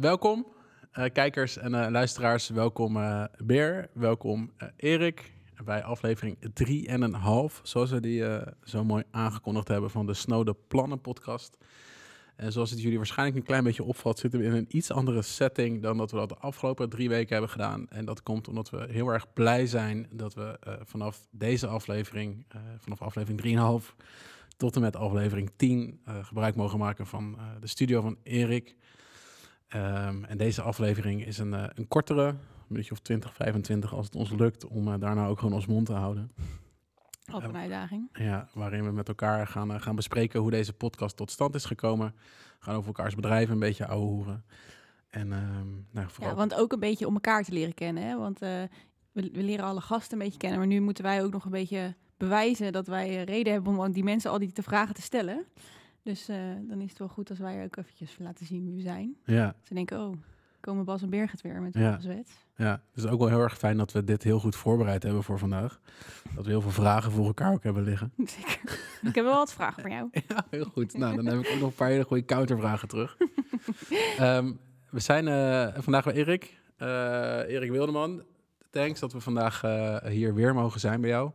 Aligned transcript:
Welkom, 0.00 0.46
uh, 0.94 1.04
kijkers 1.12 1.56
en 1.56 1.72
uh, 1.72 1.86
luisteraars. 1.90 2.48
Welkom 2.48 2.96
uh, 2.96 3.24
Beer, 3.44 3.88
welkom 3.92 4.52
Erik 4.76 5.32
bij 5.64 5.82
aflevering 5.82 6.36
3,5, 6.40 7.62
zoals 7.62 7.90
we 7.90 8.00
die 8.00 8.24
zo 8.64 8.84
mooi 8.84 9.04
aangekondigd 9.10 9.68
hebben 9.68 9.90
van 9.90 10.06
de 10.06 10.14
Snode 10.14 10.56
Plannen 10.68 11.00
podcast. 11.00 11.56
En 12.36 12.52
zoals 12.52 12.70
het 12.70 12.82
jullie 12.82 12.96
waarschijnlijk 12.96 13.38
een 13.38 13.44
klein 13.44 13.64
beetje 13.64 13.84
opvalt, 13.84 14.18
zitten 14.18 14.40
we 14.40 14.46
in 14.46 14.52
een 14.52 14.76
iets 14.76 14.90
andere 14.90 15.22
setting 15.22 15.82
dan 15.82 15.96
dat 15.96 16.10
we 16.10 16.16
dat 16.16 16.28
de 16.28 16.38
afgelopen 16.38 16.88
drie 16.88 17.08
weken 17.08 17.32
hebben 17.32 17.50
gedaan. 17.50 17.88
En 17.88 18.04
dat 18.04 18.22
komt 18.22 18.48
omdat 18.48 18.70
we 18.70 18.86
heel 18.90 19.08
erg 19.08 19.32
blij 19.32 19.66
zijn 19.66 20.08
dat 20.10 20.34
we 20.34 20.58
vanaf 20.84 21.26
deze 21.30 21.66
aflevering, 21.66 22.46
vanaf 22.78 23.02
aflevering 23.02 23.82
3,5 23.82 23.94
tot 24.56 24.74
en 24.74 24.80
met 24.80 24.96
aflevering 24.96 25.50
10, 25.56 26.00
gebruik 26.22 26.54
mogen 26.54 26.78
maken 26.78 27.06
van 27.06 27.38
de 27.60 27.66
studio 27.66 28.00
van 28.00 28.16
Erik. 28.22 28.76
Um, 29.74 30.24
en 30.24 30.36
deze 30.36 30.62
aflevering 30.62 31.26
is 31.26 31.38
een, 31.38 31.52
uh, 31.52 31.64
een 31.74 31.88
kortere, 31.88 32.26
een 32.26 32.36
minuutje 32.66 32.92
of 32.92 32.98
20, 32.98 33.34
25 33.34 33.94
als 33.94 34.06
het 34.06 34.14
ons 34.14 34.30
lukt 34.30 34.66
om 34.66 34.88
uh, 34.88 34.94
daarna 34.98 35.26
ook 35.26 35.38
gewoon 35.38 35.54
ons 35.54 35.66
mond 35.66 35.86
te 35.86 35.92
houden. 35.92 36.32
Ook 37.32 37.42
een 37.42 37.56
uitdaging. 37.56 38.08
Ja, 38.12 38.48
waarin 38.52 38.84
we 38.84 38.92
met 38.92 39.08
elkaar 39.08 39.46
gaan, 39.46 39.72
uh, 39.72 39.80
gaan 39.80 39.96
bespreken 39.96 40.40
hoe 40.40 40.50
deze 40.50 40.72
podcast 40.72 41.16
tot 41.16 41.30
stand 41.30 41.54
is 41.54 41.64
gekomen. 41.64 42.14
We 42.58 42.64
gaan 42.64 42.74
over 42.74 42.86
elkaars 42.86 43.14
bedrijven 43.14 43.52
een 43.52 43.60
beetje 43.60 43.86
ouwe 43.86 44.06
hoeren. 44.06 44.44
En, 45.08 45.32
um, 45.32 45.86
nou, 45.90 46.08
vooral... 46.10 46.30
Ja, 46.30 46.36
want 46.36 46.54
ook 46.54 46.72
een 46.72 46.80
beetje 46.80 47.06
om 47.06 47.14
elkaar 47.14 47.44
te 47.44 47.52
leren 47.52 47.74
kennen. 47.74 48.02
Hè? 48.02 48.16
Want 48.16 48.38
we, 48.38 48.68
we, 49.12 49.30
leren 49.32 49.64
alle 49.64 49.80
gasten 49.80 50.18
een 50.18 50.24
beetje 50.24 50.38
kennen, 50.38 50.58
maar 50.58 50.68
nu 50.68 50.80
moeten 50.80 51.04
wij 51.04 51.22
ook 51.22 51.32
nog 51.32 51.44
een 51.44 51.50
beetje 51.50 51.94
bewijzen 52.16 52.72
dat 52.72 52.86
wij 52.86 53.24
reden 53.24 53.52
hebben 53.52 53.78
om 53.78 53.92
die 53.92 54.04
mensen 54.04 54.30
al 54.30 54.38
die 54.38 54.52
te 54.52 54.62
vragen 54.62 54.94
te 54.94 55.02
stellen. 55.02 55.46
Dus 56.04 56.28
uh, 56.28 56.36
dan 56.68 56.80
is 56.80 56.88
het 56.88 56.98
wel 56.98 57.08
goed 57.08 57.30
als 57.30 57.38
wij 57.38 57.64
ook 57.64 57.76
eventjes 57.76 58.16
laten 58.18 58.46
zien 58.46 58.64
wie 58.64 58.74
we 58.74 58.80
zijn. 58.80 59.16
Ja. 59.24 59.54
Ze 59.62 59.74
denken, 59.74 60.00
oh, 60.00 60.16
komen 60.60 60.84
Bas 60.84 61.02
en 61.02 61.10
Berg 61.10 61.30
het 61.30 61.40
weer 61.40 61.60
met 61.60 61.74
ja. 61.74 62.00
zwet. 62.00 62.28
Ja, 62.56 62.70
het 62.94 63.04
is 63.04 63.10
ook 63.10 63.18
wel 63.18 63.28
heel 63.28 63.40
erg 63.40 63.58
fijn 63.58 63.76
dat 63.76 63.92
we 63.92 64.04
dit 64.04 64.22
heel 64.22 64.38
goed 64.38 64.56
voorbereid 64.56 65.02
hebben 65.02 65.22
voor 65.22 65.38
vandaag. 65.38 65.80
Dat 66.34 66.44
we 66.44 66.50
heel 66.50 66.60
veel 66.60 66.70
vragen 66.70 67.12
voor 67.12 67.26
elkaar 67.26 67.52
ook 67.52 67.62
hebben 67.62 67.82
liggen. 67.82 68.12
Zeker. 68.36 68.80
Ik 69.02 69.14
heb 69.14 69.24
wel 69.24 69.34
wat 69.34 69.52
vragen 69.52 69.82
voor 69.82 69.90
jou. 69.90 70.08
ja, 70.28 70.46
heel 70.50 70.64
goed. 70.64 70.98
Nou, 70.98 71.16
dan 71.16 71.26
heb 71.26 71.38
ik 71.38 71.48
ook 71.52 71.60
nog 71.60 71.68
een 71.68 71.74
paar 71.74 71.88
hele 71.88 72.04
goede 72.04 72.24
countervragen 72.24 72.88
terug. 72.88 73.16
um, 74.20 74.58
we 74.90 75.00
zijn 75.00 75.26
uh, 75.26 75.82
vandaag 75.82 76.04
bij 76.04 76.14
Erik. 76.14 76.58
Uh, 76.78 76.88
Erik 77.48 77.70
Wildeman. 77.70 78.22
Thanks 78.70 79.00
dat 79.00 79.12
we 79.12 79.20
vandaag 79.20 79.60
hier 80.04 80.34
weer 80.34 80.54
mogen 80.54 80.80
zijn 80.80 81.00
bij 81.00 81.10
jou. 81.10 81.30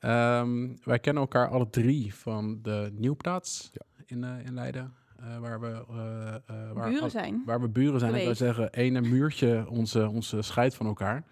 Um, 0.00 0.78
wij 0.84 0.98
kennen 0.98 1.22
elkaar 1.22 1.48
alle 1.48 1.70
drie 1.70 2.14
van 2.14 2.58
de 2.62 2.90
Nieuwplaats. 2.92 3.70
Ja 3.72 3.93
in, 4.06 4.22
uh, 4.22 4.46
in 4.46 4.54
Leiden. 4.54 4.94
Uh, 5.20 5.38
waar 5.38 5.60
we 5.60 5.84
uh, 5.90 6.72
waar, 6.72 6.90
buren 6.90 7.10
zijn. 7.10 7.42
Waar 7.46 7.60
we 7.60 7.68
buren 7.68 8.00
zijn. 8.00 8.14
Ik 8.14 8.22
zou 8.22 8.34
zeggen, 8.34 8.72
ene 8.72 9.00
muurtje 9.00 9.68
onze, 9.68 10.08
onze 10.08 10.42
scheidt 10.42 10.74
van 10.74 10.86
elkaar. 10.86 11.24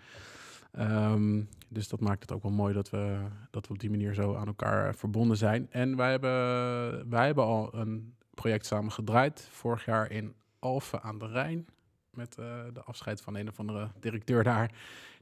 Um, 0.78 1.48
dus 1.68 1.88
dat 1.88 2.00
maakt 2.00 2.22
het 2.22 2.32
ook 2.32 2.42
wel 2.42 2.52
mooi 2.52 2.74
dat 2.74 2.90
we, 2.90 3.18
dat 3.50 3.66
we 3.66 3.72
op 3.72 3.80
die 3.80 3.90
manier 3.90 4.14
zo 4.14 4.34
aan 4.34 4.46
elkaar 4.46 4.94
verbonden 4.94 5.36
zijn. 5.36 5.66
En 5.70 5.96
wij 5.96 6.10
hebben, 6.10 7.10
wij 7.10 7.26
hebben 7.26 7.44
al 7.44 7.74
een 7.74 8.14
project 8.34 8.66
samen 8.66 8.92
gedraaid. 8.92 9.48
Vorig 9.50 9.84
jaar 9.84 10.10
in 10.10 10.34
Alphen 10.58 11.02
aan 11.02 11.18
de 11.18 11.26
Rijn. 11.26 11.66
Met 12.10 12.34
de 12.34 12.82
afscheid 12.84 13.20
van 13.20 13.34
een 13.36 13.48
of 13.48 13.58
andere 13.58 13.88
directeur 14.00 14.42
daar. 14.42 14.70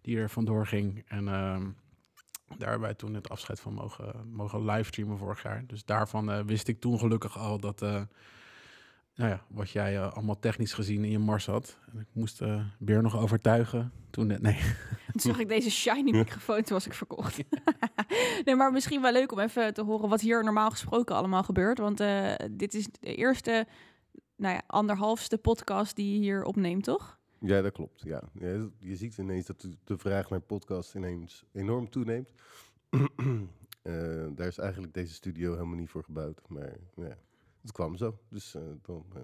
Die 0.00 0.18
er 0.18 0.30
vandoor 0.30 0.66
ging. 0.66 1.04
En 1.08 1.24
uh, 1.24 1.56
daar 2.58 2.68
hebben 2.68 2.88
wij 2.88 2.94
toen 2.94 3.14
het 3.14 3.28
afscheid 3.28 3.60
van 3.60 3.74
mogen, 3.74 4.30
mogen 4.32 4.64
livestreamen 4.64 5.18
vorig 5.18 5.42
jaar. 5.42 5.64
Dus 5.66 5.84
daarvan 5.84 6.30
uh, 6.30 6.40
wist 6.40 6.68
ik 6.68 6.80
toen 6.80 6.98
gelukkig 6.98 7.38
al 7.38 7.58
dat, 7.58 7.82
uh, 7.82 8.02
nou 9.14 9.30
ja, 9.30 9.44
wat 9.48 9.70
jij 9.70 9.94
uh, 9.94 10.12
allemaal 10.12 10.38
technisch 10.38 10.72
gezien 10.72 11.04
in 11.04 11.10
je 11.10 11.18
mars 11.18 11.46
had. 11.46 11.78
En 11.92 12.00
ik 12.00 12.06
moest 12.12 12.42
Beer 12.78 13.02
nog 13.02 13.16
overtuigen. 13.16 13.92
Toen, 14.10 14.26
nee. 14.26 14.40
Toen 15.12 15.20
zag 15.20 15.38
ik 15.38 15.48
deze 15.48 15.70
shiny 15.70 16.10
microfoon, 16.18 16.62
toen 16.62 16.74
was 16.74 16.86
ik 16.86 16.94
verkocht. 16.94 17.42
nee, 18.44 18.54
maar 18.54 18.72
misschien 18.72 19.02
wel 19.02 19.12
leuk 19.12 19.32
om 19.32 19.38
even 19.38 19.74
te 19.74 19.82
horen 19.82 20.08
wat 20.08 20.20
hier 20.20 20.44
normaal 20.44 20.70
gesproken 20.70 21.16
allemaal 21.16 21.42
gebeurt. 21.42 21.78
Want 21.78 22.02
dit 22.50 22.74
is 22.74 22.86
de 23.00 23.14
eerste, 23.14 23.66
nou 24.36 24.54
ja, 24.54 24.62
anderhalfste 24.66 25.38
podcast 25.38 25.96
die 25.96 26.12
je 26.12 26.18
hier 26.18 26.44
opneemt, 26.44 26.84
toch? 26.84 27.19
Ja, 27.40 27.62
dat 27.62 27.72
klopt. 27.72 28.00
Ja. 28.00 28.22
je 28.78 28.96
ziet 28.96 29.18
ineens 29.18 29.46
dat 29.46 29.68
de 29.84 29.98
vraag 29.98 30.30
naar 30.30 30.40
podcast 30.40 30.94
ineens 30.94 31.44
enorm 31.52 31.90
toeneemt. 31.90 32.32
uh, 32.90 34.26
daar 34.36 34.46
is 34.46 34.58
eigenlijk 34.58 34.94
deze 34.94 35.14
studio 35.14 35.52
helemaal 35.52 35.76
niet 35.76 35.90
voor 35.90 36.04
gebouwd. 36.04 36.48
Maar 36.48 36.76
ja, 36.94 37.18
het 37.60 37.72
kwam 37.72 37.96
zo. 37.96 38.18
Dus 38.28 38.54
uh, 38.54 38.62
dan, 38.82 39.04
uh, 39.16 39.22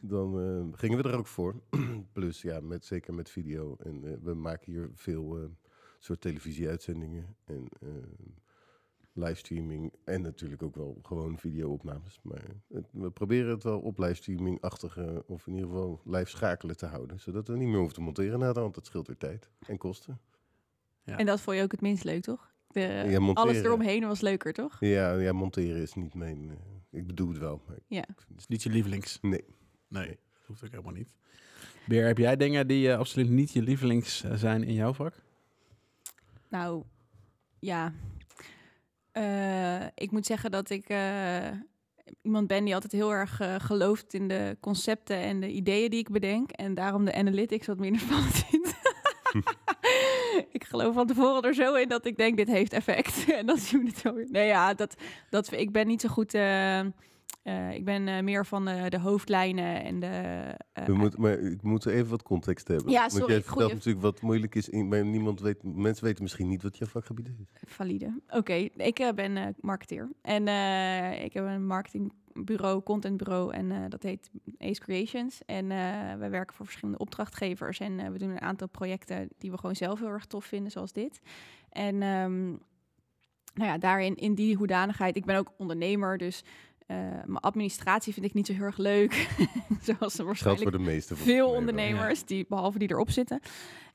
dan 0.00 0.72
gingen 0.76 1.02
we 1.02 1.08
er 1.08 1.18
ook 1.18 1.26
voor. 1.26 1.62
Plus, 2.12 2.42
ja, 2.42 2.60
met, 2.60 2.84
zeker 2.84 3.14
met 3.14 3.30
video. 3.30 3.76
En 3.78 4.22
we 4.22 4.34
maken 4.34 4.72
hier 4.72 4.90
veel 4.94 5.50
soort 5.98 6.20
televisieuitzendingen. 6.20 7.36
En 7.44 7.68
livestreaming 9.12 9.92
en 10.04 10.22
natuurlijk 10.22 10.62
ook 10.62 10.74
wel 10.74 10.98
gewoon 11.02 11.38
video-opnames. 11.38 12.20
Maar 12.22 12.42
we 12.90 13.10
proberen 13.10 13.50
het 13.50 13.62
wel 13.62 13.80
op 13.80 13.98
livestreaming-achtige, 13.98 15.24
of 15.26 15.46
in 15.46 15.54
ieder 15.54 15.68
geval 15.68 16.00
live 16.04 16.30
schakelen 16.30 16.76
te 16.76 16.86
houden. 16.86 17.20
Zodat 17.20 17.48
we 17.48 17.56
niet 17.56 17.68
meer 17.68 17.76
hoeven 17.76 17.94
te 17.94 18.00
monteren 18.00 18.38
na 18.38 18.52
de 18.52 18.60
hand. 18.60 18.74
Dat 18.74 18.86
scheelt 18.86 19.06
weer 19.06 19.16
tijd 19.16 19.50
en 19.66 19.78
kosten. 19.78 20.20
Ja. 21.04 21.18
En 21.18 21.26
dat 21.26 21.40
vond 21.40 21.56
je 21.56 21.62
ook 21.62 21.72
het 21.72 21.80
minst 21.80 22.04
leuk, 22.04 22.22
toch? 22.22 22.50
De, 22.66 22.80
ja, 22.80 23.18
alles 23.18 23.56
eromheen 23.56 24.06
was 24.06 24.20
leuker, 24.20 24.52
toch? 24.52 24.76
Ja, 24.80 25.12
ja 25.12 25.32
monteren 25.32 25.82
is 25.82 25.94
niet 25.94 26.14
mijn... 26.14 26.48
Uh, 26.48 26.56
ik 26.90 27.06
bedoel 27.06 27.28
het 27.28 27.38
wel. 27.38 27.62
Maar 27.66 27.78
ja. 27.86 28.04
Het 28.08 28.38
is 28.38 28.46
niet 28.46 28.62
je 28.62 28.70
lievelings? 28.70 29.18
Nee. 29.20 29.44
Nee, 29.88 30.08
dat 30.08 30.46
hoeft 30.46 30.64
ook 30.64 30.70
helemaal 30.70 30.92
niet. 30.92 31.14
Beer, 31.86 32.06
heb 32.06 32.18
jij 32.18 32.36
dingen 32.36 32.66
die 32.66 32.88
uh, 32.88 32.98
absoluut 32.98 33.28
niet 33.28 33.52
je 33.52 33.62
lievelings 33.62 34.24
uh, 34.24 34.34
zijn 34.34 34.62
in 34.64 34.74
jouw 34.74 34.92
vak? 34.92 35.14
Nou, 36.48 36.84
ja, 37.58 37.92
uh, 39.12 39.86
ik 39.94 40.10
moet 40.10 40.26
zeggen 40.26 40.50
dat 40.50 40.70
ik 40.70 40.90
uh, 40.90 41.48
iemand 42.22 42.46
ben 42.46 42.64
die 42.64 42.74
altijd 42.74 42.92
heel 42.92 43.12
erg 43.12 43.40
uh, 43.40 43.54
gelooft 43.58 44.14
in 44.14 44.28
de 44.28 44.56
concepten 44.60 45.16
en 45.16 45.40
de 45.40 45.50
ideeën 45.50 45.90
die 45.90 45.98
ik 45.98 46.10
bedenk. 46.10 46.50
En 46.50 46.74
daarom 46.74 47.04
de 47.04 47.14
analytics 47.14 47.66
wat 47.66 47.78
minder 47.78 48.00
spannend 48.06 48.34
vind. 48.34 48.74
ik 50.56 50.64
geloof 50.64 50.94
van 50.94 51.06
tevoren 51.06 51.42
er 51.42 51.54
zo 51.54 51.74
in 51.74 51.88
dat 51.88 52.06
ik 52.06 52.16
denk, 52.16 52.36
dit 52.36 52.48
heeft 52.48 52.72
effect. 52.72 53.24
en 53.32 53.46
dan 53.46 53.58
zien 53.58 53.80
we 53.80 53.88
het 53.88 53.98
zo. 53.98 54.14
Nee, 54.30 54.46
ja, 54.46 54.74
dat, 54.74 54.96
dat, 55.30 55.52
ik 55.52 55.72
ben 55.72 55.86
niet 55.86 56.00
zo 56.00 56.08
goed... 56.08 56.32
Uh, 57.44 57.72
ik 57.72 57.84
ben 57.84 58.06
uh, 58.06 58.20
meer 58.20 58.46
van 58.46 58.64
de, 58.64 58.86
de, 58.88 58.98
hoofdlijnen 58.98 59.84
en 59.84 60.00
de. 60.00 60.06
Uh, 60.78 60.84
we 60.84 60.94
moeten, 60.94 61.20
maar 61.20 61.38
ik 61.38 61.62
moet 61.62 61.86
even 61.86 62.10
wat 62.10 62.22
context 62.22 62.68
hebben. 62.68 62.90
Ja, 62.90 63.08
sorry. 63.08 63.18
Want 63.18 63.30
jij 63.30 63.42
vertelt 63.42 63.62
Goeie... 63.62 63.74
natuurlijk 63.74 64.04
wat 64.04 64.20
moeilijk 64.20 64.54
is, 64.54 64.68
in, 64.68 64.88
maar 64.88 65.04
niemand 65.04 65.40
weet, 65.40 65.62
mensen 65.62 66.04
weten 66.04 66.22
misschien 66.22 66.48
niet 66.48 66.62
wat 66.62 66.78
jouw 66.78 66.88
vakgebied 66.88 67.28
is. 67.28 67.34
Valide. 67.52 68.20
Oké, 68.26 68.36
okay. 68.36 68.72
ik 68.76 69.12
ben 69.14 69.54
marketeer 69.60 70.08
en 70.22 70.42
ik 71.24 71.32
heb 71.32 71.44
een 71.44 71.66
marketingbureau, 71.66 72.82
contentbureau 72.82 73.52
en 73.52 73.88
dat 73.90 74.02
heet 74.02 74.30
Ace 74.58 74.80
Creations. 74.80 75.40
En 75.46 75.68
wij 76.18 76.30
werken 76.30 76.56
voor 76.56 76.66
verschillende 76.66 77.00
opdrachtgevers 77.00 77.78
en 77.78 78.12
we 78.12 78.18
doen 78.18 78.30
een 78.30 78.40
aantal 78.40 78.68
projecten 78.68 79.28
die 79.38 79.50
we 79.50 79.58
gewoon 79.58 79.76
zelf 79.76 79.98
heel 79.98 80.08
erg 80.08 80.26
tof 80.26 80.44
vinden, 80.44 80.72
zoals 80.72 80.92
dit. 80.92 81.20
En 81.68 82.02
um, 82.02 82.60
nou 83.54 83.70
ja, 83.70 83.78
daarin 83.78 84.14
in 84.14 84.34
die 84.34 84.56
hoedanigheid. 84.56 85.16
Ik 85.16 85.24
ben 85.24 85.36
ook 85.36 85.52
ondernemer, 85.56 86.18
dus 86.18 86.44
uh, 86.92 86.98
mijn 87.24 87.38
administratie 87.40 88.12
vind 88.12 88.26
ik 88.26 88.34
niet 88.34 88.46
zo 88.46 88.52
heel 88.52 88.62
erg 88.62 88.76
leuk. 88.76 89.28
Zoals 89.88 90.18
er 90.18 90.24
waarschijnlijk 90.24 90.70
voor 90.70 90.78
de 90.78 90.84
meeste 90.84 91.16
veel 91.16 91.50
ondernemers, 91.50 92.18
ja. 92.20 92.26
die, 92.26 92.46
behalve 92.48 92.78
die 92.78 92.90
erop 92.90 93.10
zitten. 93.10 93.40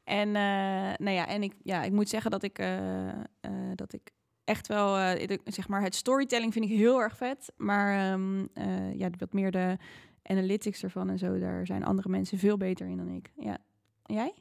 En, 0.03 0.27
uh, 0.27 0.33
nou 0.97 1.09
ja, 1.09 1.27
en 1.27 1.43
ik, 1.43 1.53
ja, 1.63 1.83
ik 1.83 1.91
moet 1.91 2.09
zeggen 2.09 2.31
dat 2.31 2.43
ik, 2.43 2.59
uh, 2.59 3.11
dat 3.75 3.93
ik 3.93 4.11
echt 4.43 4.67
wel, 4.67 5.17
zeg 5.43 5.67
maar, 5.67 5.81
het 5.81 5.95
storytelling 5.95 6.53
vind 6.53 6.65
ik 6.65 6.77
heel 6.77 7.01
erg 7.01 7.17
vet. 7.17 7.51
Maar 7.57 8.13
um, 8.13 8.49
ja, 8.93 9.09
wat 9.17 9.33
meer 9.33 9.51
de 9.51 9.77
analytics 10.23 10.83
ervan 10.83 11.09
en 11.09 11.17
zo, 11.17 11.39
daar 11.39 11.65
zijn 11.65 11.83
andere 11.83 12.09
mensen 12.09 12.37
veel 12.37 12.57
beter 12.57 12.87
in 12.87 12.97
dan 12.97 13.09
ik. 13.09 13.31
Ja. 13.35 13.57
En 14.03 14.15
jij? 14.15 14.33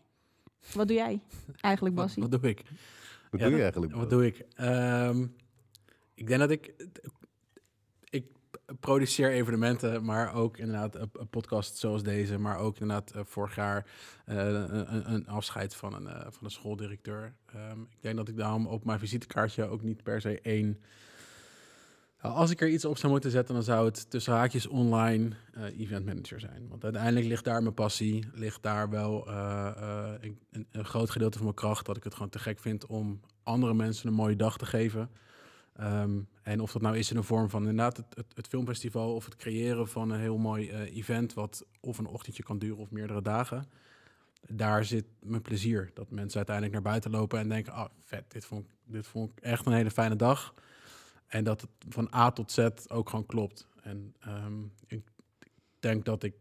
Wat 0.75 0.89
doe 0.89 0.97
jij 0.97 1.21
eigenlijk, 1.61 1.95
Bassie? 1.95 2.23
Wat, 2.23 2.31
wat, 2.31 2.41
doe 2.41 2.51
ik? 2.51 2.63
Wat 3.31 3.41
ja, 3.41 3.47
doe 3.47 3.57
je 3.57 3.63
eigenlijk? 3.63 3.95
Wat 3.95 4.11
doe 4.11 4.27
ik? 4.27 4.45
Um, 4.61 5.35
ik 6.15 6.27
denk 6.27 6.41
dat 6.41 6.51
ik 6.51 6.75
produceer 8.81 9.31
evenementen, 9.31 10.05
maar 10.05 10.35
ook 10.35 10.59
inderdaad 10.59 10.95
een 10.95 11.29
podcast 11.31 11.77
zoals 11.77 12.03
deze, 12.03 12.39
maar 12.39 12.59
ook 12.59 12.79
inderdaad 12.79 13.13
uh, 13.17 13.23
vorig 13.25 13.55
jaar 13.55 13.87
uh, 14.29 14.37
een, 14.37 15.13
een, 15.13 15.27
afscheid 15.27 15.75
van 15.75 15.95
een, 15.95 16.03
uh, 16.03 16.21
van 16.21 16.45
een 16.45 16.51
schooldirecteur. 16.51 17.35
Um, 17.55 17.83
ik 17.91 18.03
denk 18.03 18.17
dat 18.17 18.29
ik 18.29 18.37
daarom 18.37 18.67
op 18.67 18.85
mijn 18.85 18.99
visitekaartje 18.99 19.69
ook 19.69 19.83
niet 19.83 20.03
per 20.03 20.21
se 20.21 20.41
één. 20.41 20.81
Nou, 22.23 22.35
als 22.35 22.51
ik 22.51 22.61
er 22.61 22.69
iets 22.69 22.85
op 22.85 22.99
zou 22.99 23.13
moeten 23.13 23.31
zetten, 23.31 23.55
dan 23.55 23.63
zou 23.63 23.87
het 23.87 24.11
tussen 24.11 24.33
haakjes 24.33 24.67
online 24.67 25.31
event 25.79 26.07
manager 26.07 26.41
zijn. 26.41 26.69
Want 26.69 26.85
uiteindelijk 26.85 27.27
ligt 27.27 27.45
daar 27.45 27.63
mijn 27.63 27.75
passie, 27.75 28.29
ligt 28.33 28.63
daar 28.63 28.91
wel 28.91 29.29
een, 29.29 30.39
een, 30.71 30.85
groot 30.85 31.11
gedeelte 31.11 31.37
van 31.37 31.47
mijn 31.47 31.57
kracht, 31.59 31.87
dat 31.87 31.97
ik 31.97 32.05
het 32.05 32.15
gewoon 32.15 32.29
te 32.29 32.39
gek 32.39 32.59
vind 32.59 32.87
om 32.87 33.21
andere 33.43 33.75
mensen 33.75 34.09
een 34.09 34.15
mooie 34.15 34.37
dag 34.37 34.59
te 34.59 34.67
geven. 34.67 35.11
Ehm, 35.77 36.21
en 36.43 36.61
of 36.61 36.73
dat 36.73 36.83
nou 36.83 36.97
is 36.97 37.11
in 37.11 37.17
de 37.17 37.23
vorm 37.23 37.51
van 37.51 37.61
inderdaad 37.61 37.97
het, 37.97 38.25
het, 38.35 38.47
filmfestival 38.47 39.15
of 39.15 39.25
het 39.25 39.37
creëren 39.37 39.89
van 39.89 40.11
een 40.11 40.21
heel 40.21 40.39
mooi 40.39 40.71
eh, 40.71 40.97
event, 40.97 41.35
wat 41.35 41.67
of 41.81 41.99
een 41.99 42.07
ochtendje 42.07 42.43
kan 42.43 42.59
duren 42.59 42.79
of 42.79 42.91
meerdere 42.91 43.23
dagen. 43.23 43.65
Daar 44.49 44.85
zit 44.85 45.05
mijn 45.21 45.43
plezier. 45.43 45.91
Dat 45.95 46.11
mensen 46.11 46.37
uiteindelijk 46.37 46.75
naar 46.75 46.91
buiten 46.91 47.11
lopen 47.11 47.39
en 47.39 47.49
denken: 47.49 47.73
ah, 47.73 47.91
vet, 47.99 48.31
dit 48.31 48.45
vond, 48.45 48.67
dit 48.85 49.07
vond 49.07 49.31
ik 49.31 49.41
echt 49.41 49.67
een 49.67 49.73
hele 49.73 49.91
fijne 49.91 50.17
dag. 50.17 50.55
En 51.27 51.45
dat 51.45 51.61
het 51.61 51.71
van 51.89 52.15
A 52.15 52.31
tot 52.31 52.53
Z 52.53 52.69
ook 52.89 53.11
gewoon 53.11 53.27
klopt. 53.27 53.67
En 53.83 54.15
ehm, 54.21 54.63
ik 54.87 55.03
denk 55.79 56.05
dat 56.05 56.23
ik 56.23 56.35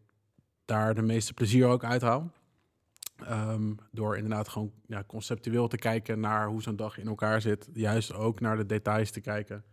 daar 0.66 0.96
de 0.96 1.02
meeste 1.02 1.34
plezier 1.34 1.66
ook 1.66 1.84
uithaal. 1.84 2.32
Ehm, 3.24 3.74
door 3.92 4.16
inderdaad 4.16 4.48
gewoon 4.48 4.72
ja, 4.88 5.04
conceptueel 5.08 5.68
te 5.68 5.78
kijken 5.78 6.20
naar 6.20 6.48
hoe 6.48 6.62
zo'n 6.62 6.76
dag 6.76 6.98
in 6.98 7.08
elkaar 7.08 7.42
zit. 7.42 7.70
Juist 7.74 8.14
ook 8.14 8.40
naar 8.40 8.58
de 8.58 8.66
details 8.66 9.12
te 9.12 9.22
kijken. 9.22 9.64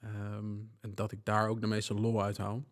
Ehm, 0.00 0.44
en 0.80 0.94
dat 0.94 1.12
ik 1.12 1.18
daar 1.24 1.48
ook 1.48 1.60
de 1.60 1.66
meeste 1.66 1.94
lol 1.94 2.22
uithaal. 2.22 2.64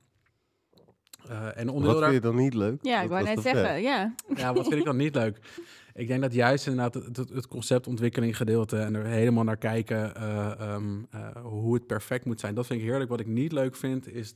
Eh 1.28 1.58
en 1.58 1.69
onderdeel 1.69 2.00
Wat 2.00 2.11
vind 2.11 2.22
je 2.22 2.31
dan 2.31 2.37
niet 2.37 2.55
leuk? 2.55 2.78
Ja, 2.82 3.02
ik 3.02 3.08
wou 3.08 3.25
net 3.25 3.40
zeggen, 3.40 3.82
ja. 3.82 4.14
Ja, 4.34 4.52
wat 4.52 4.66
vind 4.69 4.78
ik 4.78 4.84
dan 4.84 4.96
niet 4.96 5.14
leuk? 5.14 5.38
Ik 5.94 6.06
denk 6.06 6.22
dat 6.22 6.34
juist 6.34 6.67
inderdaad 6.67 6.94
het, 6.94 7.46
conceptontwikkeling 7.46 8.37
gedeelte 8.37 8.78
en 8.78 8.94
er 8.94 9.05
helemaal 9.05 9.44
naar 9.44 9.56
kijken 9.56 10.14
eh, 10.14 10.60
ehm, 10.60 11.02
eh, 11.10 11.37
hoe 11.43 11.75
het 11.75 11.87
perfect 11.87 12.25
moet 12.25 12.40
zijn. 12.40 12.55
Dat 12.55 12.67
vind 12.67 12.81
ik 12.81 12.87
heerlijk. 12.87 13.10
Wat 13.10 13.20
ik 13.20 13.26
niet 13.26 13.52
leuk 13.52 13.76
vind 13.76 14.08
is, 14.08 14.34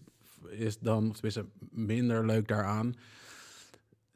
is 0.49 0.79
dan, 0.79 1.09
of 1.09 1.15
tenminste 1.15 1.45
minder 1.71 2.27
leuk 2.27 2.49
daaraan, 2.49 2.95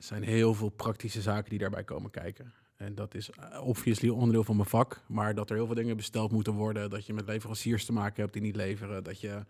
zijn 0.05 0.23
heel 0.23 0.55
veel 0.55 0.69
praktische 0.69 1.21
zaken 1.21 1.51
die 1.51 1.59
daarbij 1.59 1.85
komen 1.85 2.11
kijken. 2.11 2.53
En 2.77 2.95
dat 2.95 3.15
is 3.15 3.31
eh, 3.31 3.67
obviously 3.67 4.09
onderdeel 4.09 4.45
van 4.45 4.57
mijn 4.57 4.69
vak, 4.69 5.01
maar 5.07 5.35
dat 5.35 5.51
er 5.51 5.57
heel 5.57 5.67
veel 5.67 5.75
dingen 5.75 5.97
besteld 5.97 6.33
moeten 6.33 6.53
worden, 6.53 6.91
dat 6.91 7.07
je 7.07 7.13
met 7.13 7.27
leveranciers 7.27 7.85
te 7.85 7.93
maken 7.93 8.21
hebt 8.23 8.33
die 8.33 8.43
niet 8.43 8.57
leveren, 8.57 9.05
dat 9.05 9.21
je... 9.21 9.45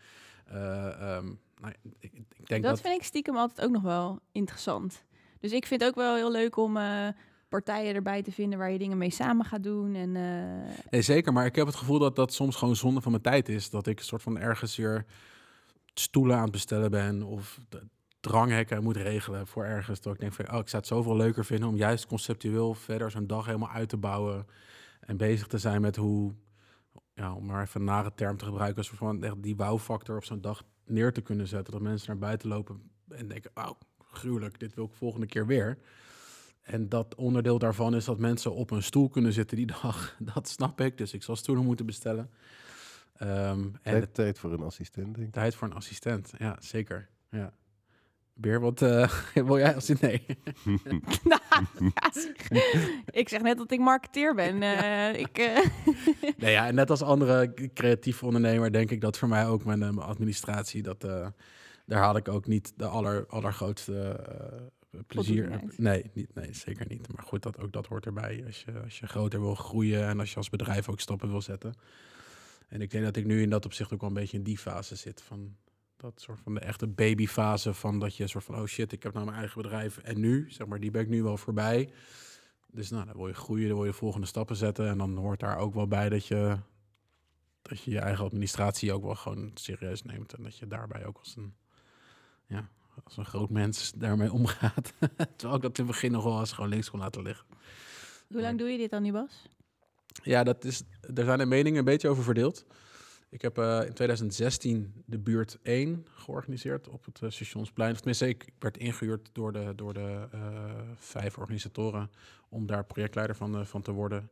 eh, 0.45 0.87
ehm, 0.87 1.27
nou, 1.61 1.75
ik, 1.99 2.13
ik 2.13 2.47
denk 2.47 2.63
Dat 2.63 2.71
dat 2.71 2.81
vind 2.81 2.95
ik 2.95 3.03
stiekem 3.03 3.37
altijd 3.37 3.67
ook 3.67 3.73
nog 3.73 3.83
wel 3.83 4.21
interessant. 4.33 5.05
Dus 5.41 5.53
ik 5.53 5.67
vind 5.67 5.81
het 5.81 5.91
ook 5.91 5.97
wel 5.97 6.15
heel 6.15 6.31
leuk 6.31 6.57
om 6.57 6.77
eh, 6.77 7.09
partijen 7.49 7.95
erbij 7.95 8.23
te 8.23 8.33
vinden 8.33 8.59
waar 8.59 8.71
je 8.71 8.79
dingen 8.79 8.99
mee 8.99 9.11
samen 9.11 9.45
gaat 9.45 9.63
doen. 9.63 9.95
En, 9.95 10.13
Nee, 10.91 11.03
zeker. 11.03 11.33
Maar 11.33 11.47
ik 11.47 11.57
heb 11.57 11.67
het 11.67 11.77
gevoel 11.77 11.99
dat 11.99 12.17
dat 12.17 12.33
soms 12.33 12.57
gewoon 12.57 12.77
zonde 12.77 13.01
van 13.01 13.11
mijn 13.11 13.23
tijd 13.23 13.49
is. 13.49 13.71
Dat 13.71 13.87
ik 13.87 13.99
een 13.99 14.05
soort 14.05 14.23
van 14.23 14.39
ergens 14.39 14.77
weer 14.77 15.05
stoelen 15.95 16.37
aan 16.37 16.43
het 16.43 16.53
bestellen 16.53 16.91
ben 16.91 17.23
of 17.23 17.61
dranghekken 18.23 18.83
moet 18.83 18.97
regelen 18.97 19.47
voor 19.47 19.65
ergens. 19.65 20.01
Dat 20.01 20.15
ik 20.15 20.21
denk 20.21 20.33
van, 20.33 20.45
oh, 20.53 20.59
ik 20.59 20.69
zou 20.69 20.83
het 20.83 20.87
zoveel 20.87 21.17
leuker 21.17 21.45
vinden 21.45 21.69
om 21.69 21.77
juist 21.77 22.07
conceptueel 22.07 22.75
verder 22.75 23.11
zo'n 23.11 23.27
dag 23.27 23.47
helemaal 23.47 23.71
uit 23.71 23.89
te 23.89 23.97
bouwen 23.97 24.47
en 25.01 25.17
bezig 25.17 25.47
te 25.47 25.59
zijn 25.59 25.81
met 25.81 25.97
hoe, 25.97 26.35
ja, 27.15 27.35
om 27.35 27.47
maar 27.47 27.63
even 27.63 27.81
een 27.81 27.87
nare 27.87 28.13
term 28.15 28.37
te 28.37 28.45
gebruiken, 28.45 28.85
soort 28.85 28.99
van 28.99 29.25
echt 29.25 29.43
die 29.43 29.57
wow-factor 29.57 30.17
op 30.17 30.25
zo'n 30.25 30.41
dag 30.41 30.63
neer 30.85 31.13
te 31.13 31.21
kunnen 31.21 31.47
zetten. 31.47 31.73
Dat 31.73 31.83
mensen 31.83 32.09
naar 32.09 32.19
buiten 32.19 32.49
lopen 32.49 32.91
en 33.09 33.29
denken, 33.29 33.51
oh, 33.55 33.71
gruwelijk, 33.99 34.59
dit 34.61 34.75
wil 34.75 34.85
ik 34.85 34.95
volgende 34.95 35.27
keer 35.27 35.47
weer. 35.47 35.79
En 36.63 36.89
dat 36.89 37.15
onderdeel 37.15 37.59
daarvan 37.59 37.95
is 37.95 38.05
dat 38.05 38.19
mensen 38.19 38.55
op 38.55 38.71
een 38.71 38.83
stoel 38.83 39.09
kunnen 39.09 39.33
zitten 39.33 39.57
die 39.57 39.67
dag. 39.83 40.17
Dat 40.19 40.49
snap 40.49 40.81
ik. 40.81 40.99
Dus 40.99 41.13
ik 41.13 41.23
zal 41.23 41.37
stoelen 41.37 41.65
moeten 41.65 41.87
bestellen. 41.87 42.31
Ehm, 43.15 43.61
en 43.61 43.81
Tijd, 43.83 44.15
tijd 44.15 44.39
voor 44.39 44.53
een 44.53 44.63
assistent, 44.63 45.15
denk 45.15 45.27
ik. 45.27 45.33
tijd 45.33 45.55
voor 45.55 45.69
een 45.69 45.75
assistent. 45.75 46.33
Ja, 46.39 46.57
zeker. 46.61 47.09
Ja. 47.31 47.53
Beer, 48.43 48.61
wat 48.61 48.83
eh, 48.83 49.13
wil 49.47 49.59
jij 49.59 49.75
als 49.75 49.89
nee? 49.89 50.25
ik 53.21 53.29
zeg 53.29 53.43
net 53.43 53.57
dat 53.57 53.71
ik 53.71 53.79
marketeer 53.79 54.35
ben. 54.35 54.63
Eh, 54.73 55.15
ik, 55.15 55.39
eh, 55.39 55.65
nee, 56.37 56.53
ja, 56.53 56.67
en 56.67 56.75
net 56.75 56.91
als 56.91 57.03
andere 57.03 57.55
creatieve 57.75 58.27
ondernemer 58.27 58.73
denk 58.73 58.91
ik 58.91 59.01
dat 59.01 59.19
voor 59.19 59.29
mij 59.29 59.47
ook 59.47 59.65
mijn, 59.65 59.79
mijn 59.79 59.99
administratie, 59.99 60.83
dat, 60.83 61.01
daar 61.87 62.01
haal 62.01 62.17
ik 62.17 62.29
ook 62.29 62.47
niet 62.47 62.73
de 62.77 62.87
aller, 62.87 63.27
allergrootste 63.27 64.21
plezier. 65.07 65.61
Nee, 65.77 66.11
niet, 66.13 66.35
nee, 66.35 66.55
zeker 66.55 66.87
niet. 66.89 67.13
Maar 67.15 67.25
goed, 67.25 67.43
dat, 67.43 67.61
ook 67.61 67.73
dat 67.73 67.87
hoort 67.87 68.07
erbij 68.07 68.43
als 68.47 68.65
je, 68.65 68.73
als 68.85 68.99
je 68.99 69.07
groter 69.07 69.41
wil 69.41 69.55
groeien 69.55 70.07
en 70.07 70.21
als 70.21 70.31
je 70.31 70.37
als 70.37 70.51
bedrijf 70.51 70.89
ook 70.89 71.01
stappen 71.01 71.31
wil 71.31 71.43
zetten. 71.43 71.75
En 72.69 72.81
ik 72.81 72.91
denk 72.91 73.05
dat 73.05 73.17
ik 73.17 73.27
nu 73.27 73.43
in 73.43 73.51
dat 73.51 73.65
opzicht 73.65 73.93
ook 73.93 74.01
wel 74.01 74.09
een 74.09 74.17
beetje 74.17 74.37
in 74.37 74.43
die 74.43 74.59
fase 74.59 74.97
zit 74.97 75.23
van 75.23 75.57
dat 76.03 76.21
soort 76.21 76.41
van 76.41 76.55
de 76.55 76.61
echte 76.61 76.87
babyfase 76.87 77.75
van 77.75 77.99
dat 77.99 78.17
je 78.17 78.27
soort 78.27 78.45
van 78.45 78.55
oh 78.55 78.67
shit, 78.67 78.93
ik 78.93 79.03
heb 79.03 79.13
nou 79.13 79.25
mijn 79.25 79.39
eigen 79.39 79.63
bedrijf 79.63 79.99
en 79.99 80.21
nu, 80.21 80.51
zeg 80.51 80.67
maar, 80.67 80.81
die 80.81 80.91
ben 80.91 81.03
ik 81.03 81.09
nu 81.09 81.23
wel 81.23 81.37
voorbij. 81.37 81.93
Dus 82.67 82.91
nou, 82.91 83.07
dan 83.07 83.17
wil 83.17 83.29
je 83.29 83.35
groeien, 83.35 83.69
dan 83.69 83.77
wil 83.77 83.87
je 83.87 83.93
volgende 83.93 84.27
stappen 84.27 84.57
zetten. 84.57 84.89
En 84.89 84.99
dan 84.99 85.17
hoort 85.17 85.41
daar 85.41 85.57
ook 85.57 85.75
wel 85.75 85.89
bij 85.89 86.09
dat 86.09 86.27
je 86.27 86.59
dat 87.63 87.83
je 87.83 87.91
je 87.91 87.99
eigen 87.99 88.25
administratie 88.25 88.93
ook 88.93 89.03
wel 89.03 89.15
gewoon 89.15 89.51
serieus 89.55 90.03
neemt. 90.03 90.35
En 90.35 90.43
dat 90.43 90.59
je 90.59 90.67
daarbij 90.67 91.07
ook 91.07 91.19
als 91.19 91.37
een, 91.37 91.55
ja, 92.47 92.69
als 93.05 93.17
een 93.17 93.25
groot 93.25 93.51
mens 93.51 93.93
daarmee 93.97 94.33
omgaat. 94.41 94.93
Terwijl 95.37 95.57
ik 95.57 95.63
dat 95.63 95.79
in 95.79 95.85
het 95.85 95.87
begin 95.87 96.13
nog 96.13 96.25
wel 96.25 96.41
eens 96.41 96.53
gewoon 96.53 96.71
links 96.71 96.91
kon 96.91 97.01
laten 97.01 97.23
liggen. 97.23 97.47
hoe 98.29 98.41
lang 98.41 98.59
doe 98.59 98.69
je 98.69 98.79
dit 98.79 98.91
dan 98.91 99.03
nu, 99.03 99.13
Bas? 99.13 99.49
Ja, 100.23 100.43
dat 100.43 100.65
is, 100.65 100.83
er 101.15 101.25
zijn 101.25 101.39
de 101.39 101.47
meningen 101.47 101.79
een 101.79 101.85
beetje 101.85 102.09
over 102.09 102.23
verdeeld. 102.23 102.65
Ik 103.33 103.43
heb 103.43 103.59
eh, 103.59 103.81
in 103.87 103.93
2016 103.93 104.93
de 105.07 105.19
buurt 105.19 105.59
1 105.63 106.07
georganiseerd 106.15 106.89
op 106.89 107.05
het 107.05 107.23
eh, 107.23 107.31
Stationsplein. 107.31 107.91
Of 107.93 107.97
tenminste, 107.97 108.29
ik 108.29 108.53
werd 108.59 108.77
ingehuurd 108.77 109.31
door 109.33 109.53
de, 109.53 109.73
door 109.77 109.95
de 109.95 110.29
eh, 110.33 110.41
vijf 110.97 111.39
organisatoren 111.39 112.11
om 112.49 112.67
daar 112.67 112.85
projectleider 112.85 113.37
van, 113.37 113.67
van 113.67 113.83
te 113.83 113.93
worden. 113.93 114.31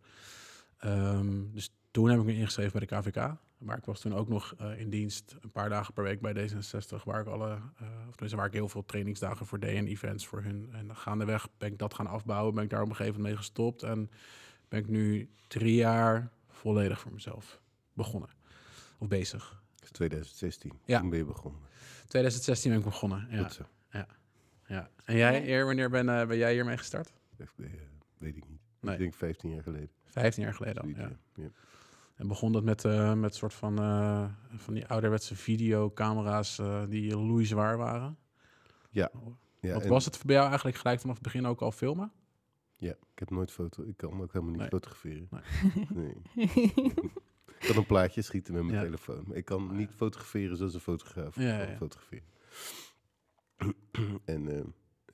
Ehm, 0.79 1.52
dus 1.52 1.73
toen 1.91 2.08
heb 2.08 2.19
ik 2.19 2.25
me 2.25 2.35
ingeschreven 2.35 2.73
bij 2.79 2.87
de 2.87 2.97
KVK. 2.97 3.37
Maar 3.58 3.76
ik 3.76 3.85
was 3.85 4.00
toen 4.00 4.14
ook 4.14 4.29
nog 4.29 4.55
in 4.76 4.91
dienst 4.91 5.37
een 5.41 5.50
paar 5.50 5.69
dagen 5.69 5.94
per 5.94 6.05
week 6.05 6.20
bij 6.20 6.35
D66, 6.35 7.05
waar 7.05 7.20
ik 7.20 7.26
alle, 7.26 7.55
of 8.08 8.11
tenminste 8.11 8.37
waar 8.37 8.47
ik 8.47 8.52
heel 8.52 8.69
veel 8.69 8.85
trainingsdagen 8.85 9.47
voor 9.47 9.61
deed 9.61 9.76
en 9.76 9.87
events 9.87 10.26
voor 10.26 10.43
hun. 10.43 10.69
En 10.73 10.97
gaandeweg 10.97 11.49
ben 11.58 11.73
ik 11.73 11.79
dat 11.79 11.94
gaan 11.94 12.06
afbouwen, 12.06 12.55
ben 12.55 12.64
ik 12.64 12.70
daar 12.70 12.82
op 12.82 12.88
een 12.88 12.97
gegeven 12.97 13.17
moment 13.17 13.35
mee 13.35 13.44
gestopt 13.44 13.82
en 13.82 14.11
ben 14.69 14.81
ik 14.81 14.88
nu 14.88 15.31
drie 15.47 15.75
jaar 15.75 16.31
volledig 16.49 17.00
voor 17.00 17.12
mezelf 17.12 17.61
begonnen. 17.93 18.40
Of 19.00 19.08
bezig. 19.08 19.62
Dat 19.75 19.85
is 19.85 19.91
2016. 19.91 20.73
Ja. 20.85 21.00
Toen 21.00 21.11
ben 21.11 21.19
je 21.19 21.25
begonnen. 21.25 21.61
2016 22.06 22.70
ben 22.70 22.79
ik 22.79 22.85
begonnen. 22.85 23.26
Ja. 23.31 23.43
Goed 23.43 23.52
zo. 23.52 23.62
ja. 24.67 24.88
En 25.05 25.17
jij, 25.17 25.49
Eer, 25.49 25.64
wanneer 25.67 25.91
ben, 25.91 26.08
eh, 26.20 26.26
ben 26.26 26.37
jij 26.37 26.52
hiermee 26.52 26.76
gestart? 26.76 27.12
Echt, 27.38 27.58
eh, 27.58 27.67
weet 28.19 28.37
ik 28.37 28.49
niet. 28.49 28.61
Nee. 28.81 28.93
Ik 28.93 28.99
denk 29.00 29.14
15 29.14 29.50
jaar 29.50 29.62
geleden. 29.62 29.91
15 30.05 30.43
jaar 30.43 30.55
geleden 30.55 30.82
al. 30.82 30.88
Zoiets, 30.88 31.00
Ja. 31.00 31.17
ja. 31.35 31.43
Ja. 31.43 31.50
En 32.14 32.29
begon 32.29 32.52
dat 32.52 32.64
met, 32.64 32.85
eh 32.85 33.14
met 33.14 33.35
soort 33.35 33.55
van, 33.55 33.79
eh, 33.79 34.25
van 34.56 34.75
die 34.75 34.87
ouderwetse 34.87 35.37
videocamera's 35.37 36.58
eh, 36.58 36.82
die 36.88 37.17
loeizwaar 37.17 37.76
waren. 37.76 38.17
Ja, 38.91 39.11
Wat 39.61 39.82
en- 39.82 39.88
was 39.88 40.05
het 40.05 40.23
bij 40.26 40.35
jou 40.35 40.47
eigenlijk 40.49 40.76
gelijk 40.76 41.00
vanaf 41.00 41.14
het 41.14 41.25
begin 41.25 41.47
ook 41.47 41.61
al 41.61 41.73
filmen? 41.73 42.12
Ja, 42.76 42.90
ik 42.90 43.19
heb 43.19 43.30
nooit 43.30 43.50
foto. 43.52 43.83
Ik 43.83 43.97
kan 43.97 44.21
ook 44.21 44.33
helemaal 44.33 44.50
niet 44.52 44.61
Nee. 44.61 44.69
fotograferen. 44.69 45.28
Nee. 45.88 46.14
ik 46.54 46.75
kan 47.73 47.81
een 47.83 47.87
plaatje 47.87 48.23
schieten 48.23 48.55
met 48.55 48.62
mijn 48.62 48.75
Ja. 48.77 48.83
telefoon. 48.85 49.35
Ik 49.35 49.45
kan 49.45 49.77
niet 49.77 49.91
fotograferen 49.97 50.57
zoals 50.57 50.75
een 50.75 50.81
fotograaf 50.81 51.37
Ja, 51.37 51.65
kan 51.65 51.77
fotograferen. 51.77 52.25
en 54.25 54.49
eh, 54.57 54.65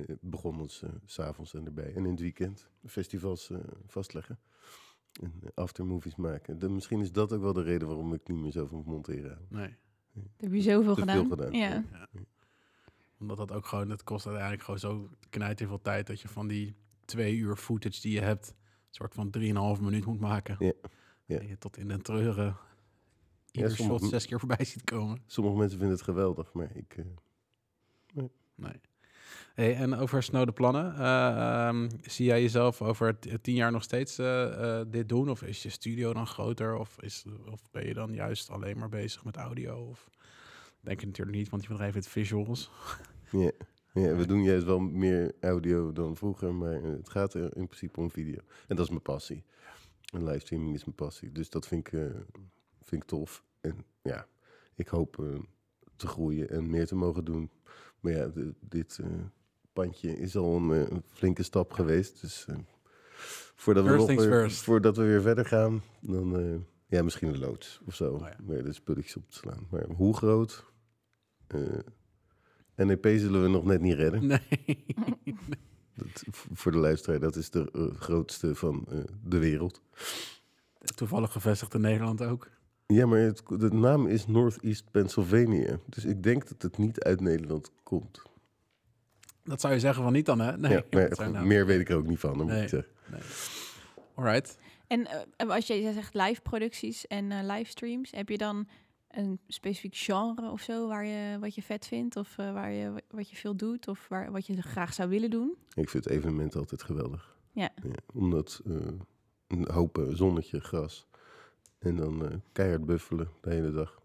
het 0.06 0.18
begon 0.20 0.60
ons 0.60 0.82
eh, 0.82 0.90
s 1.04 1.14
s'avonds 1.14 1.54
en 1.54 1.66
erbij. 1.66 1.94
En 1.94 2.04
in 2.04 2.10
het 2.10 2.20
weekend 2.20 2.68
festivals 2.86 3.50
eh, 3.50 3.58
vastleggen. 3.86 4.38
En 5.22 5.32
eh, 5.42 5.48
aftermovies 5.54 6.16
maken. 6.16 6.58
De, 6.58 6.68
misschien 6.68 7.00
is 7.00 7.12
dat 7.12 7.32
ook 7.32 7.40
wel 7.42 7.52
de 7.52 7.62
reden 7.62 7.88
waarom 7.88 8.12
ik 8.14 8.28
niet 8.28 8.38
meer 8.38 8.50
zo 8.52 8.66
van 8.66 8.82
monteren. 8.86 9.38
Nee. 9.48 9.74
Dat 10.12 10.24
heb 10.36 10.52
je 10.52 10.60
zoveel 10.60 10.94
Te 10.94 11.00
gedaan. 11.00 11.28
gedaan, 11.28 11.52
Ja. 11.52 11.84
ja. 11.92 12.08
Omdat 13.18 13.36
dat 13.36 13.52
ook 13.52 13.66
gewoon, 13.66 13.90
het 13.90 14.04
kost 14.04 14.26
uiteindelijk 14.26 14.64
gewoon 14.64 14.80
zo 14.80 15.10
knijt 15.30 15.58
veel 15.66 15.82
tijd 15.82 16.06
dat 16.06 16.20
je 16.20 16.28
van 16.28 16.46
die 16.48 16.74
twee 17.04 17.36
uur 17.36 17.56
footage 17.56 18.00
die 18.00 18.12
je 18.12 18.20
hebt, 18.20 18.48
een 18.48 18.54
soort 18.90 19.14
van 19.14 19.30
3,5 19.76 19.80
minuut 19.82 20.04
moet 20.06 20.20
maken. 20.20 20.56
Ja, 20.58 20.72
ja. 21.26 21.40
Je 21.40 21.58
tot 21.58 21.76
in 21.76 21.88
den 21.88 22.02
treuren 22.02 22.56
ieder 23.50 23.70
sommige- 23.76 23.98
shot 23.98 24.08
zes 24.10 24.26
keer 24.26 24.38
voorbij 24.38 24.64
ziet 24.64 24.84
komen. 24.84 25.22
Sommige 25.26 25.56
mensen 25.56 25.78
vinden 25.78 25.96
het 25.96 26.04
geweldig, 26.04 26.52
maar 26.52 26.70
ik... 26.76 26.96
eh, 26.96 28.24
Nee. 28.54 28.80
Hey, 29.54 29.76
en 29.76 29.94
over 29.94 30.22
snode 30.22 30.52
plannen, 30.52 30.94
eh, 30.98 31.66
ehm, 31.68 31.88
zie 32.02 32.26
jij 32.26 32.40
jezelf 32.42 32.82
over 32.82 33.18
tien 33.40 33.54
jaar 33.54 33.72
nog 33.72 33.82
steeds 33.82 34.18
eh, 34.18 34.80
dit 34.88 35.08
doen? 35.08 35.30
Of 35.30 35.42
is 35.42 35.62
je 35.62 35.68
studio 35.68 36.12
dan 36.12 36.26
groter? 36.26 36.76
Of, 36.76 37.02
is, 37.02 37.24
of 37.50 37.70
ben 37.70 37.86
je 37.86 37.94
dan 37.94 38.12
juist 38.14 38.50
alleen 38.50 38.78
maar 38.78 38.88
bezig 38.88 39.24
met 39.24 39.36
audio? 39.36 39.86
Of 39.88 40.10
denk 40.80 41.00
je 41.00 41.06
natuurlijk 41.06 41.36
niet, 41.36 41.48
want 41.48 41.62
je 41.62 41.68
bedrijf 41.68 41.94
heeft 41.94 42.08
visuals. 42.08 42.70
Ja, 43.30 43.50
ja, 43.92 44.14
we 44.14 44.26
doen 44.26 44.42
juist 44.42 44.64
wel 44.64 44.78
meer 44.78 45.32
audio 45.40 45.92
dan 45.92 46.16
vroeger, 46.16 46.54
maar 46.54 46.82
het 46.82 47.08
gaat 47.08 47.34
in 47.34 47.50
principe 47.66 48.00
om 48.00 48.10
video. 48.10 48.38
En 48.68 48.76
dat 48.76 48.84
is 48.84 48.90
mijn 48.90 49.02
passie. 49.02 49.44
En 50.12 50.24
livestreaming 50.24 50.74
is 50.74 50.84
mijn 50.84 50.96
passie. 50.96 51.32
Dus 51.32 51.50
dat 51.50 51.66
vind 51.66 51.86
ik, 51.86 51.92
eh, 51.92 52.04
vind 52.82 53.02
ik 53.02 53.08
tof. 53.08 53.44
En 53.60 53.84
ja, 54.02 54.26
ik 54.74 54.88
hoop 54.88 55.18
eh, 55.20 55.38
te 55.96 56.06
groeien 56.06 56.48
en 56.50 56.70
meer 56.70 56.86
te 56.86 56.94
mogen 56.94 57.24
doen. 57.24 57.50
Maar 58.00 58.12
ja, 58.12 58.26
de- 58.26 58.54
dit 58.60 58.98
eh, 59.02 59.06
pandje 59.72 60.18
is 60.18 60.36
al 60.36 60.56
een, 60.56 60.70
een 60.94 61.02
flinke 61.12 61.42
stap 61.42 61.72
geweest. 61.72 62.20
Dus 62.20 62.46
voordat, 63.54 63.84
we 63.84 63.90
nog 63.90 64.06
weer, 64.06 64.50
voordat 64.50 64.96
we 64.96 65.02
weer 65.04 65.22
verder 65.22 65.44
gaan, 65.46 65.82
dan 66.00 66.64
Ja, 66.88 67.02
misschien 67.02 67.28
een 67.28 67.38
loods 67.38 67.80
of 67.86 67.94
zo. 67.94 68.12
Oh 68.14 68.28
ja. 68.46 68.62
De 68.62 68.72
spulletjes 68.72 69.16
op 69.16 69.30
te 69.30 69.36
slaan. 69.36 69.66
Maar 69.70 69.86
hoe 69.86 70.16
groot? 70.16 70.64
NEP 72.76 73.06
zullen 73.06 73.42
we 73.42 73.48
nog 73.48 73.64
net 73.64 73.80
niet 73.80 73.94
redden. 73.94 74.26
Nee. 74.26 74.84
Dat, 75.96 76.24
voor 76.52 76.72
de 76.72 76.78
luisteraar, 76.78 77.20
dat 77.20 77.36
is 77.36 77.50
de 77.50 77.70
eh, 77.72 78.00
grootste 78.00 78.54
van 78.54 78.84
eh, 78.90 78.98
de 79.24 79.38
wereld. 79.38 79.80
Toevallig 80.94 81.32
gevestigd 81.32 81.74
in 81.74 81.80
Nederland 81.80 82.22
ook. 82.22 82.48
Ja, 82.86 83.06
maar 83.06 83.18
het, 83.18 83.42
de 83.48 83.72
naam 83.72 84.06
is 84.06 84.26
Northeast 84.26 84.90
Pennsylvania. 84.90 85.78
Dus 85.86 86.04
ik 86.04 86.22
denk 86.22 86.48
dat 86.48 86.62
het 86.62 86.78
niet 86.78 87.00
uit 87.02 87.20
Nederland 87.20 87.70
komt. 87.82 88.22
Dat 89.44 89.60
zou 89.60 89.72
je 89.74 89.80
zeggen 89.80 90.02
van 90.02 90.12
niet 90.12 90.26
dan, 90.26 90.38
hè? 90.40 90.56
Nee. 90.56 90.72
ja, 90.90 91.06
goed, 91.08 91.32
nou- 91.32 91.46
meer 91.46 91.66
weet 91.66 91.80
ik 91.80 91.88
er 91.88 91.96
ook 91.96 92.06
niet 92.06 92.18
van, 92.18 92.30
dan 92.38 92.46
moet 92.46 92.54
Nee. 92.54 92.62
ik 92.62 92.68
zeggen. 92.68 92.90
Alright. 94.14 94.58
En 94.86 95.06
eh, 95.36 95.48
als 95.48 95.66
je 95.66 95.92
zegt 95.92 96.14
live 96.14 96.40
producties 96.40 97.06
en 97.06 97.32
eh, 97.32 97.38
livestreams, 97.56 98.10
heb 98.10 98.28
je 98.28 98.38
dan 98.38 98.68
een 99.10 99.40
specifiek 99.48 99.96
genre 99.96 100.50
of 100.50 100.60
zo 100.60 100.88
waar 100.88 101.06
je 101.06 101.38
wat 101.40 101.54
je 101.54 101.62
vet 101.62 101.86
vindt 101.86 102.16
of 102.16 102.38
eh, 102.38 102.52
waar 102.52 102.70
je 102.70 102.92
wat 103.10 103.30
je 103.30 103.36
veel 103.36 103.56
doet 103.56 103.88
of 103.88 104.08
waar 104.08 104.32
wat 104.32 104.46
je 104.46 104.62
graag 104.62 104.94
zou 104.94 105.08
willen 105.08 105.30
doen? 105.30 105.56
Ik 105.74 105.88
vind 105.88 106.08
evenementen 106.08 106.60
altijd 106.60 106.82
geweldig. 106.82 107.34
Ja. 107.52 107.70
omdat 108.12 108.60
eh, 108.66 108.72
een 109.46 109.70
hoop 109.70 109.98
eh, 109.98 110.04
zonnetje, 110.14 110.60
gras. 110.60 111.06
En 111.78 111.96
dan 111.96 112.28
eh, 112.28 112.36
keihard 112.52 112.84
buffelen 112.86 113.28
de 113.40 113.50
hele 113.50 113.70
dag. 113.70 114.02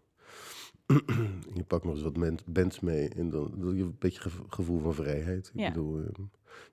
je 1.54 1.64
pakt 1.66 1.84
nog 1.84 1.94
eens 1.94 2.02
wat 2.02 2.44
bands 2.46 2.80
mee 2.80 3.08
en 3.08 3.30
dan, 3.30 3.44
heb 3.50 3.76
je 3.76 3.82
een 3.82 3.96
beetje 3.98 4.20
gev- 4.20 4.40
gevoel 4.48 4.80
van 4.80 4.94
vrijheid. 4.94 5.50
Ik 5.54 5.60
Ja. 5.60 5.68
bedoel, 5.68 5.98
eh, 6.00 6.06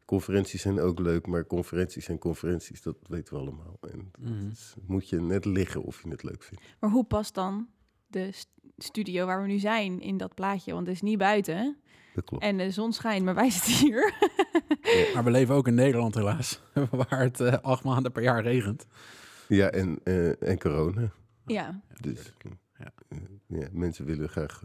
conferenties 0.06 0.62
zijn 0.62 0.80
ook 0.80 1.00
leuk, 1.00 1.28
maar 1.28 1.46
conferenties 1.46 2.06
zijn 2.06 2.18
conferenties, 2.18 2.82
dat 2.82 2.96
weten 3.08 3.34
we 3.34 3.40
allemaal. 3.40 3.78
En 3.82 4.12
het 4.22 4.52
is- 4.52 4.76
moet 4.86 5.10
je 5.10 5.20
net 5.22 5.46
liggen 5.46 5.84
of 5.84 6.04
je 6.04 6.10
het 6.10 6.24
leuk 6.24 6.44
vindt. 6.44 6.64
Maar 6.80 6.90
hoe 6.90 7.06
past 7.06 7.34
dan 7.36 7.68
de 8.10 8.32
st- 8.32 8.50
studio 8.78 9.26
waar 9.26 9.42
we 9.42 9.48
nu 9.48 9.60
zijn 9.60 10.02
in 10.02 10.18
dat 10.18 10.34
plaatje? 10.34 10.74
Want 10.74 10.88
het 10.88 10.96
is 10.96 11.02
niet 11.02 11.18
buiten 11.18 11.78
Dat 12.16 12.24
klopt. 12.24 12.44
en 12.44 12.58
de 12.58 12.72
zon 12.72 12.94
schijnt, 12.94 13.26
maar 13.26 13.36
wij 13.36 13.50
zitten 13.60 13.74
hier. 13.74 14.14
Maar 15.14 15.24
we 15.24 15.32
leven 15.32 15.56
ook 15.56 15.68
in 15.68 15.74
Nederland 15.76 16.16
helaas, 16.16 16.62
waar 16.92 17.20
het 17.22 17.40
eh, 17.40 17.54
acht 17.62 17.84
maanden 17.84 18.12
per 18.12 18.24
jaar 18.24 18.42
regent. 18.42 18.86
Ja, 19.48 19.70
en, 19.72 20.00
eh, 20.04 20.42
en 20.50 20.60
corona. 20.60 21.12
ja, 21.46 21.82
Dus 22.02 22.34
Ja. 22.78 22.92
eh, 23.10 23.18
ja, 23.48 23.68
mensen 23.72 24.06
willen 24.06 24.30
graag 24.30 24.62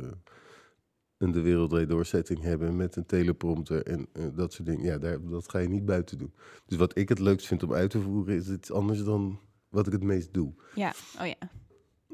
een 1.18 1.32
de 1.32 1.40
wereld 1.40 1.88
doorzetting 1.88 2.40
hebben 2.42 2.76
met 2.76 2.96
een 2.96 3.06
teleprompter 3.06 3.82
en 3.86 4.06
eh, 4.12 4.24
dat 4.34 4.52
soort 4.52 4.68
dingen. 4.68 4.84
Ja, 4.84 4.98
daar, 4.98 5.28
dat 5.28 5.50
ga 5.50 5.58
je 5.58 5.68
niet 5.68 5.84
buiten 5.84 6.18
doen. 6.18 6.34
Dus 6.66 6.78
wat 6.78 6.98
ik 6.98 7.08
het 7.08 7.18
leukst 7.18 7.46
vind 7.46 7.62
om 7.62 7.72
uit 7.74 7.90
te 7.90 8.00
voeren 8.00 8.34
is 8.36 8.48
iets 8.50 8.72
anders 8.72 9.04
dan 9.04 9.40
wat 9.68 9.86
ik 9.86 9.92
het 9.92 10.02
meest 10.02 10.32
doe. 10.34 10.54
ja, 10.74 10.92
oh 11.20 11.26
ja. 11.26 11.48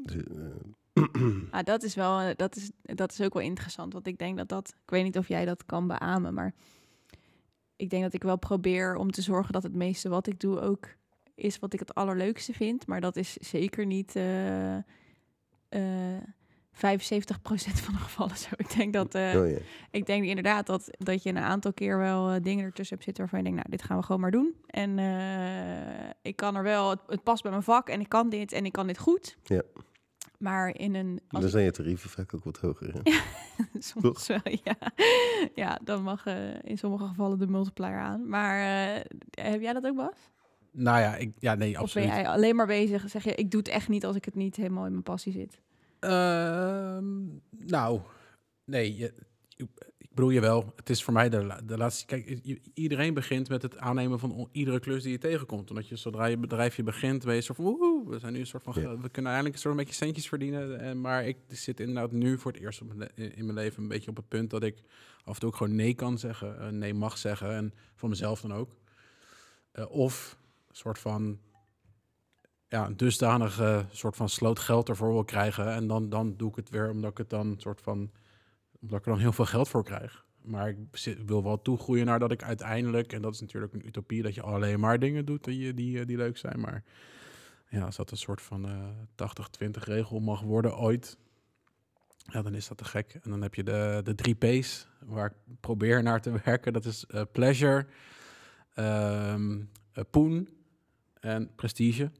Dus, 0.04 0.22
Ah, 1.50 1.64
dat 1.64 1.82
is 1.82 1.94
wel, 1.94 2.20
eh, 2.20 2.36
dat 2.36 2.56
is, 2.56 2.70
dat 2.82 3.12
is 3.12 3.20
ook 3.20 3.34
wel 3.34 3.42
interessant. 3.42 3.92
Want 3.92 4.06
ik 4.06 4.18
denk 4.18 4.36
dat 4.36 4.48
dat, 4.48 4.68
ik 4.68 4.90
weet 4.90 5.04
niet 5.04 5.18
of 5.18 5.28
jij 5.28 5.44
dat 5.44 5.66
kan 5.66 5.86
beamen, 5.86 6.34
maar 6.34 6.54
ik 7.76 7.90
denk 7.90 8.02
dat 8.02 8.14
ik 8.14 8.22
wel 8.22 8.38
probeer 8.38 8.96
om 8.96 9.10
te 9.10 9.22
zorgen 9.22 9.52
dat 9.52 9.62
het 9.62 9.74
meeste 9.74 10.08
wat 10.08 10.26
ik 10.26 10.40
doe 10.40 10.60
ook 10.60 10.88
is 11.34 11.58
wat 11.58 11.72
ik 11.72 11.80
het 11.80 11.94
allerleukste 11.94 12.52
vind. 12.52 12.86
Maar 12.86 13.00
dat 13.00 13.16
is 13.16 13.32
zeker 13.32 13.86
niet 13.86 14.16
eh 14.16 14.76
eh 15.68 16.22
75% 16.72 16.80
van 17.84 17.94
de 17.94 18.00
gevallen 18.00 18.36
zo. 18.36 18.48
Ik 18.56 18.76
denk 18.76 18.92
dat, 18.92 19.14
eh, 19.14 19.40
oh 19.40 19.56
ik 19.90 20.06
denk 20.06 20.24
inderdaad 20.24 20.66
dat, 20.66 20.96
dat 20.98 21.22
je 21.22 21.28
een 21.28 21.38
aantal 21.38 21.72
keer 21.72 21.98
wel 21.98 22.30
eh, 22.30 22.42
dingen 22.42 22.64
ertussen 22.64 22.94
hebt 22.94 23.04
zitten 23.04 23.22
waarvan 23.22 23.38
je 23.38 23.44
denkt, 23.44 23.58
nou, 23.58 23.76
dit 23.76 23.86
gaan 23.86 23.96
we 23.96 24.02
gewoon 24.02 24.20
maar 24.20 24.30
doen. 24.30 24.54
En 24.66 24.98
ik 26.22 26.36
kan 26.36 26.56
er 26.56 26.62
wel, 26.62 26.90
het, 26.90 27.00
het 27.06 27.22
past 27.22 27.42
bij 27.42 27.50
mijn 27.50 27.62
vak 27.62 27.88
en 27.88 28.00
ik 28.00 28.08
kan 28.08 28.28
dit 28.28 28.52
en 28.52 28.64
ik 28.64 28.72
kan 28.72 28.86
dit 28.86 28.98
goed. 28.98 29.36
Ja. 29.42 29.62
Maar 30.40 30.76
in 30.76 30.94
een, 30.94 31.20
als 31.28 31.40
Dan 31.40 31.50
zijn 31.50 31.64
je 31.64 31.70
tarieven 31.70 32.10
vaak 32.10 32.34
ook 32.34 32.44
wat 32.44 32.58
hoger. 32.58 32.92
Hè? 32.92 33.00
Soms 33.78 34.26
wel, 34.26 34.40
ja. 34.64 34.76
Ja, 35.54 35.80
dan 35.84 36.02
mag 36.02 36.26
eh, 36.26 36.62
in 36.62 36.78
sommige 36.78 37.06
gevallen 37.06 37.38
de 37.38 37.46
multiplier 37.46 37.98
aan. 37.98 38.28
Maar 38.28 38.58
eh, 38.58 39.04
heb 39.30 39.60
jij 39.60 39.72
dat 39.72 39.86
ook, 39.86 39.96
Bas? 39.96 40.30
Nou 40.72 41.00
ja, 41.00 41.16
ik, 41.16 41.32
ja 41.38 41.54
nee, 41.54 41.68
Of 41.68 41.74
ben 41.74 41.82
absoluut. 41.82 42.08
jij 42.08 42.28
alleen 42.28 42.56
maar 42.56 42.66
bezig? 42.66 43.10
Zeg 43.10 43.24
je, 43.24 43.34
ik 43.34 43.50
doe 43.50 43.60
het 43.60 43.68
echt 43.68 43.88
niet 43.88 44.04
als 44.04 44.16
ik 44.16 44.24
het 44.24 44.34
niet 44.34 44.56
helemaal 44.56 44.84
in 44.84 44.90
mijn 44.90 45.02
passie 45.02 45.32
zit. 45.32 45.60
Ehm, 45.98 47.04
nou, 47.50 48.00
nee, 48.64 48.96
je, 48.96 49.12
bedoel 50.20 50.34
je 50.34 50.40
wel. 50.40 50.72
Het 50.76 50.90
is 50.90 51.04
voor 51.04 51.12
mij 51.12 51.28
de, 51.28 51.56
de 51.64 51.76
laatste. 51.76 52.06
Kijk, 52.06 52.26
iedereen 52.74 53.14
begint 53.14 53.48
met 53.48 53.62
het 53.62 53.78
aannemen 53.78 54.18
van 54.18 54.48
iedere 54.52 54.80
klus 54.80 55.02
die 55.02 55.12
je 55.12 55.18
tegenkomt. 55.18 55.70
Omdat 55.70 55.88
je 55.88 55.96
zodra 55.96 56.24
je 56.24 56.36
bedrijfje 56.36 56.82
begint, 56.82 57.24
ben 57.24 57.34
je 57.34 57.40
zo 57.40 57.54
van, 57.54 57.64
woehoe, 57.64 58.08
we 58.08 58.18
zijn 58.18 58.32
nu 58.32 58.38
een 58.38 58.46
soort 58.46 58.62
van, 58.62 58.72
Ja. 58.76 58.98
we 58.98 59.08
kunnen 59.08 59.32
eigenlijk 59.32 59.54
een 59.54 59.60
soort 59.60 59.74
een 59.74 59.84
beetje 59.84 60.04
centjes 60.04 60.28
verdienen. 60.28 60.80
En, 60.80 61.00
maar 61.00 61.26
ik 61.26 61.36
zit 61.48 61.80
inderdaad 61.80 62.12
nu 62.12 62.38
voor 62.38 62.52
het 62.52 62.60
eerst 62.60 62.80
in 63.14 63.44
mijn 63.44 63.52
leven 63.54 63.82
een 63.82 63.88
beetje 63.88 64.10
op 64.10 64.16
het 64.16 64.28
punt 64.28 64.50
dat 64.50 64.62
ik 64.62 64.82
af 65.24 65.34
en 65.34 65.40
toe 65.40 65.48
ook 65.48 65.56
gewoon 65.56 65.74
nee 65.74 65.94
kan 65.94 66.18
zeggen, 66.18 66.60
eh, 66.60 66.68
nee 66.68 66.94
mag 66.94 67.18
zeggen 67.18 67.50
en 67.50 67.74
voor 67.94 68.08
mezelf 68.08 68.40
dan 68.40 68.54
ook. 68.54 68.70
Eh, 69.72 69.90
of 69.90 70.36
een 70.68 70.76
soort 70.76 70.98
van 70.98 71.38
ja, 72.68 72.86
een 72.86 72.96
dusdanige 72.96 73.86
soort 73.90 74.16
van 74.16 74.28
sloot 74.28 74.58
geld 74.58 74.88
ervoor 74.88 75.12
wil 75.12 75.24
krijgen. 75.24 75.72
En 75.72 75.86
dan, 75.86 76.08
dan 76.08 76.36
doe 76.36 76.48
ik 76.48 76.56
het 76.56 76.70
weer 76.70 76.90
omdat 76.90 77.10
ik 77.10 77.18
het 77.18 77.30
dan 77.30 77.54
soort 77.58 77.80
van 77.80 78.10
omdat 78.80 78.98
ik 78.98 79.04
er 79.04 79.10
dan 79.12 79.20
heel 79.20 79.32
veel 79.32 79.46
geld 79.46 79.68
voor 79.68 79.84
krijg. 79.84 80.24
Maar 80.42 80.68
ik 80.68 80.76
wil 81.26 81.42
wel 81.42 81.62
toegroeien 81.62 82.06
naar 82.06 82.18
dat 82.18 82.32
ik 82.32 82.42
uiteindelijk, 82.42 83.12
en 83.12 83.22
dat 83.22 83.34
is 83.34 83.40
natuurlijk 83.40 83.72
een 83.72 83.86
utopie, 83.86 84.22
dat 84.22 84.34
je 84.34 84.42
alleen 84.42 84.80
maar 84.80 84.98
dingen 84.98 85.24
doet 85.24 85.44
die, 85.44 85.74
die, 85.74 86.04
die 86.04 86.16
leuk 86.16 86.36
zijn. 86.36 86.60
Maar 86.60 86.84
ja, 87.68 87.84
als 87.84 87.96
dat 87.96 88.10
een 88.10 88.16
soort 88.16 88.42
van 88.42 88.66
eh 88.66 89.28
80-20 89.64 89.70
regel 89.70 90.20
mag 90.20 90.40
worden 90.40 90.78
ooit, 90.78 91.18
ja, 92.16 92.42
dan 92.42 92.54
is 92.54 92.68
dat 92.68 92.78
te 92.78 92.84
gek. 92.84 93.18
En 93.22 93.30
dan 93.30 93.42
heb 93.42 93.54
je 93.54 93.62
de, 93.62 94.00
de 94.04 94.14
drie 94.14 94.34
P's 94.34 94.88
waar 95.04 95.26
ik 95.26 95.56
probeer 95.60 96.02
naar 96.02 96.20
te 96.20 96.32
werken. 96.44 96.72
Dat 96.72 96.84
is 96.84 97.06
eh, 97.06 97.22
pleasure, 97.32 97.86
ehm 98.74 99.60
eh, 99.92 100.04
poen 100.10 100.48
en 101.20 101.50
prestige. 101.54 102.10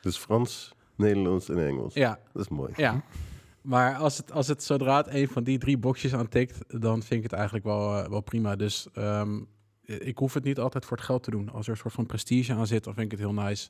Dus 0.00 0.16
Frans, 0.16 0.74
Nederlands 0.96 1.48
en 1.48 1.66
Engels. 1.66 1.94
Ja, 1.94 2.18
Dat 2.32 2.42
is 2.42 2.48
mooi. 2.48 2.72
Ja, 2.76 3.02
maar 3.64 3.96
als 3.96 4.16
het, 4.16 4.32
als 4.32 4.48
het 4.48 4.62
zodra 4.62 4.96
het 4.96 5.06
een 5.08 5.28
van 5.28 5.44
die 5.44 5.58
drie 5.58 5.78
boxjes 5.78 6.14
aantikt, 6.14 6.80
dan 6.80 7.02
vind 7.02 7.12
ik 7.12 7.22
het 7.22 7.32
eigenlijk 7.32 7.64
wel, 7.64 7.98
eh, 7.98 8.08
wel 8.08 8.20
prima. 8.20 8.56
Dus 8.56 8.86
ehm, 8.92 9.40
ik 9.82 10.18
hoef 10.18 10.34
het 10.34 10.44
niet 10.44 10.58
altijd 10.58 10.84
voor 10.84 10.96
het 10.96 11.06
geld 11.06 11.22
te 11.22 11.30
doen. 11.30 11.50
Als 11.50 11.66
er 11.66 11.72
een 11.72 11.78
soort 11.78 11.94
van 11.94 12.06
prestige 12.06 12.52
aan 12.52 12.66
zit, 12.66 12.84
dan 12.84 12.94
vind 12.94 13.12
ik 13.12 13.18
het 13.18 13.20
heel 13.20 13.42
nice. 13.44 13.68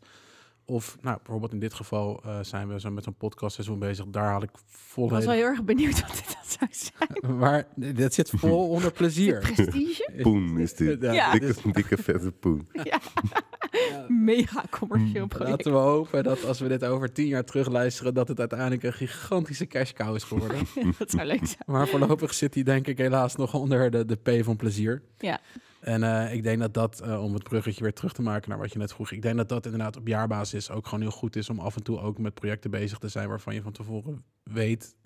Of 0.67 0.97
nou, 1.01 1.17
bijvoorbeeld 1.17 1.53
in 1.53 1.59
dit 1.59 1.75
geval 1.75 2.23
eh, 2.25 2.39
zijn 2.43 2.69
we 2.69 2.81
zo 2.81 2.91
met 2.91 3.07
een 3.07 3.17
podcastseizoen 3.17 3.79
bezig. 3.79 4.07
Daar 4.07 4.25
haal 4.25 4.43
ik 4.43 4.51
Ik 4.51 5.11
was 5.11 5.25
wel 5.25 5.35
heel 5.35 5.45
erg 5.45 5.65
benieuwd 5.65 6.01
wat 6.01 6.13
dit 6.13 6.27
dan 6.27 6.71
zou 6.71 6.91
zijn. 6.93 7.37
Maar 7.41 7.69
dat 7.77 8.15
zit 8.15 8.31
vol 8.31 8.69
onder 8.69 8.93
plezier. 8.93 9.39
Prestige? 9.39 10.13
Poen 10.23 10.59
is 10.59 10.75
dit. 10.75 11.03
Ja. 11.13 11.33
Dikke, 11.33 11.73
dikke 11.73 11.97
vette 11.97 12.33
poen. 12.33 12.69
ja. 12.73 13.01
Mega 14.09 14.65
commercieel 14.71 15.27
project. 15.27 15.51
Laten 15.51 15.73
we 15.73 15.79
hopen 15.79 16.23
dat 16.23 16.45
als 16.45 16.61
we 16.61 16.69
dit 16.69 16.85
over 16.85 17.13
tien 17.13 17.27
jaar 17.27 17.45
terugluisteren, 17.45 18.15
dat 18.15 18.29
het 18.29 18.41
uiteindelijk 18.41 18.83
een 18.83 18.93
gigantische 18.93 19.67
cash 19.67 19.93
cow 19.93 20.15
is 20.15 20.23
geworden. 20.23 20.59
dat 20.99 21.11
zou 21.11 21.25
leuk 21.25 21.47
zijn. 21.47 21.63
Maar 21.67 21.89
voorlopig 21.89 22.35
zit 22.35 22.55
hij 22.55 22.63
denk 22.63 22.87
ik 22.87 22.99
helaas 22.99 23.37
nog 23.37 23.55
onder 23.55 23.91
de, 23.91 24.05
de 24.05 24.17
P 24.17 24.45
van 24.45 24.57
plezier. 24.57 25.03
Ja. 25.19 25.41
En 25.81 26.03
eh, 26.03 26.35
ik 26.35 26.43
denk 26.43 26.61
dat 26.61 26.75
dat, 26.75 27.01
eh, 27.01 27.23
om 27.23 27.35
het 27.35 27.43
bruggetje 27.43 27.83
weer 27.83 27.93
terug 27.93 28.13
te 28.13 28.23
maken 28.23 28.49
naar 28.49 28.59
wat 28.59 28.73
je 28.73 28.79
net 28.79 28.93
vroeg, 28.93 29.11
ik 29.11 29.23
denk 29.23 29.37
dat 29.37 29.49
dat 29.49 29.65
inderdaad 29.65 29.97
op 29.97 30.07
jaarbasis 30.07 30.71
ook 30.71 30.85
gewoon 30.87 31.01
heel 31.01 31.11
goed 31.11 31.37
is 31.37 31.51
om 31.51 31.59
af 31.59 31.77
en 31.77 31.83
toe 31.83 32.01
ook 32.01 32.19
met 32.19 32.35
projecten 32.35 32.71
bezig 32.71 32.99
te 32.99 33.09
zijn 33.09 33.29
waarvan 33.29 33.55
je 33.55 33.63
van 33.63 33.73
tevoren 33.73 34.25
weet, 34.43 34.97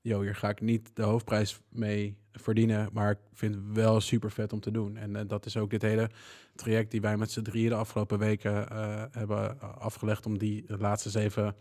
joh, 0.00 0.20
hier 0.20 0.34
ga 0.34 0.48
ik 0.48 0.60
niet 0.60 0.90
de 0.94 1.02
hoofdprijs 1.02 1.60
mee 1.68 2.16
verdienen, 2.32 2.88
maar 2.92 3.10
ik 3.10 3.18
vind 3.32 3.54
het 3.54 3.64
wel 3.72 4.00
super 4.00 4.30
vet 4.30 4.52
om 4.52 4.60
te 4.60 4.70
doen. 4.70 4.96
En 4.96 5.16
eh, 5.16 5.22
dat 5.26 5.46
is 5.46 5.56
ook 5.56 5.70
dit 5.70 5.82
hele 5.82 6.10
traject 6.54 6.90
die 6.90 7.00
wij 7.00 7.16
met 7.16 7.30
z'n 7.30 7.42
drieën 7.42 7.68
de 7.68 7.74
afgelopen 7.74 8.18
weken 8.18 8.70
eh, 8.70 9.04
hebben 9.10 9.60
afgelegd 9.78 10.26
om 10.26 10.38
die 10.38 10.64
laatste 10.78 11.10
zeven 11.10 11.54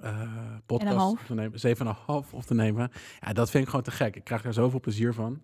eh 0.00 0.20
podcasts 0.66 0.96
half. 0.96 1.20
op 1.20 1.26
te 1.26 1.34
nemen, 1.34 1.60
zeven 1.60 1.86
en 1.86 1.92
een 1.92 1.98
half 2.04 2.34
op 2.34 2.42
te 2.42 2.54
nemen. 2.54 2.90
Ja, 3.20 3.32
dat 3.32 3.50
vind 3.50 3.62
ik 3.62 3.68
gewoon 3.68 3.84
te 3.84 3.90
gek. 3.90 4.16
Ik 4.16 4.24
krijg 4.24 4.42
daar 4.42 4.52
zoveel 4.52 4.80
plezier 4.80 5.14
van. 5.14 5.42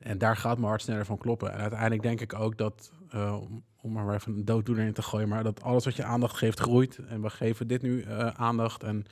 En 0.00 0.18
daar 0.18 0.36
gaat 0.36 0.56
mijn 0.56 0.68
hart 0.68 0.82
sneller 0.82 1.04
van 1.04 1.18
kloppen. 1.18 1.52
En 1.52 1.58
uiteindelijk 1.58 2.02
denk 2.02 2.20
ik 2.20 2.34
ook 2.34 2.56
dat, 2.56 2.92
eh, 3.10 3.40
om, 3.40 3.64
om 3.80 3.92
maar 3.92 4.14
even 4.14 4.32
een 4.32 4.44
dooddoener 4.44 4.86
in 4.86 4.92
te 4.92 5.02
gooien, 5.02 5.28
maar 5.28 5.42
dat 5.42 5.62
alles 5.62 5.84
wat 5.84 5.96
je 5.96 6.04
aandacht 6.04 6.36
geeft 6.36 6.60
groeit. 6.60 6.98
En 7.08 7.22
we 7.22 7.30
geven 7.30 7.66
dit 7.66 7.82
nu 7.82 8.02
eh, 8.02 8.26
aandacht. 8.26 8.82
En 8.82 9.04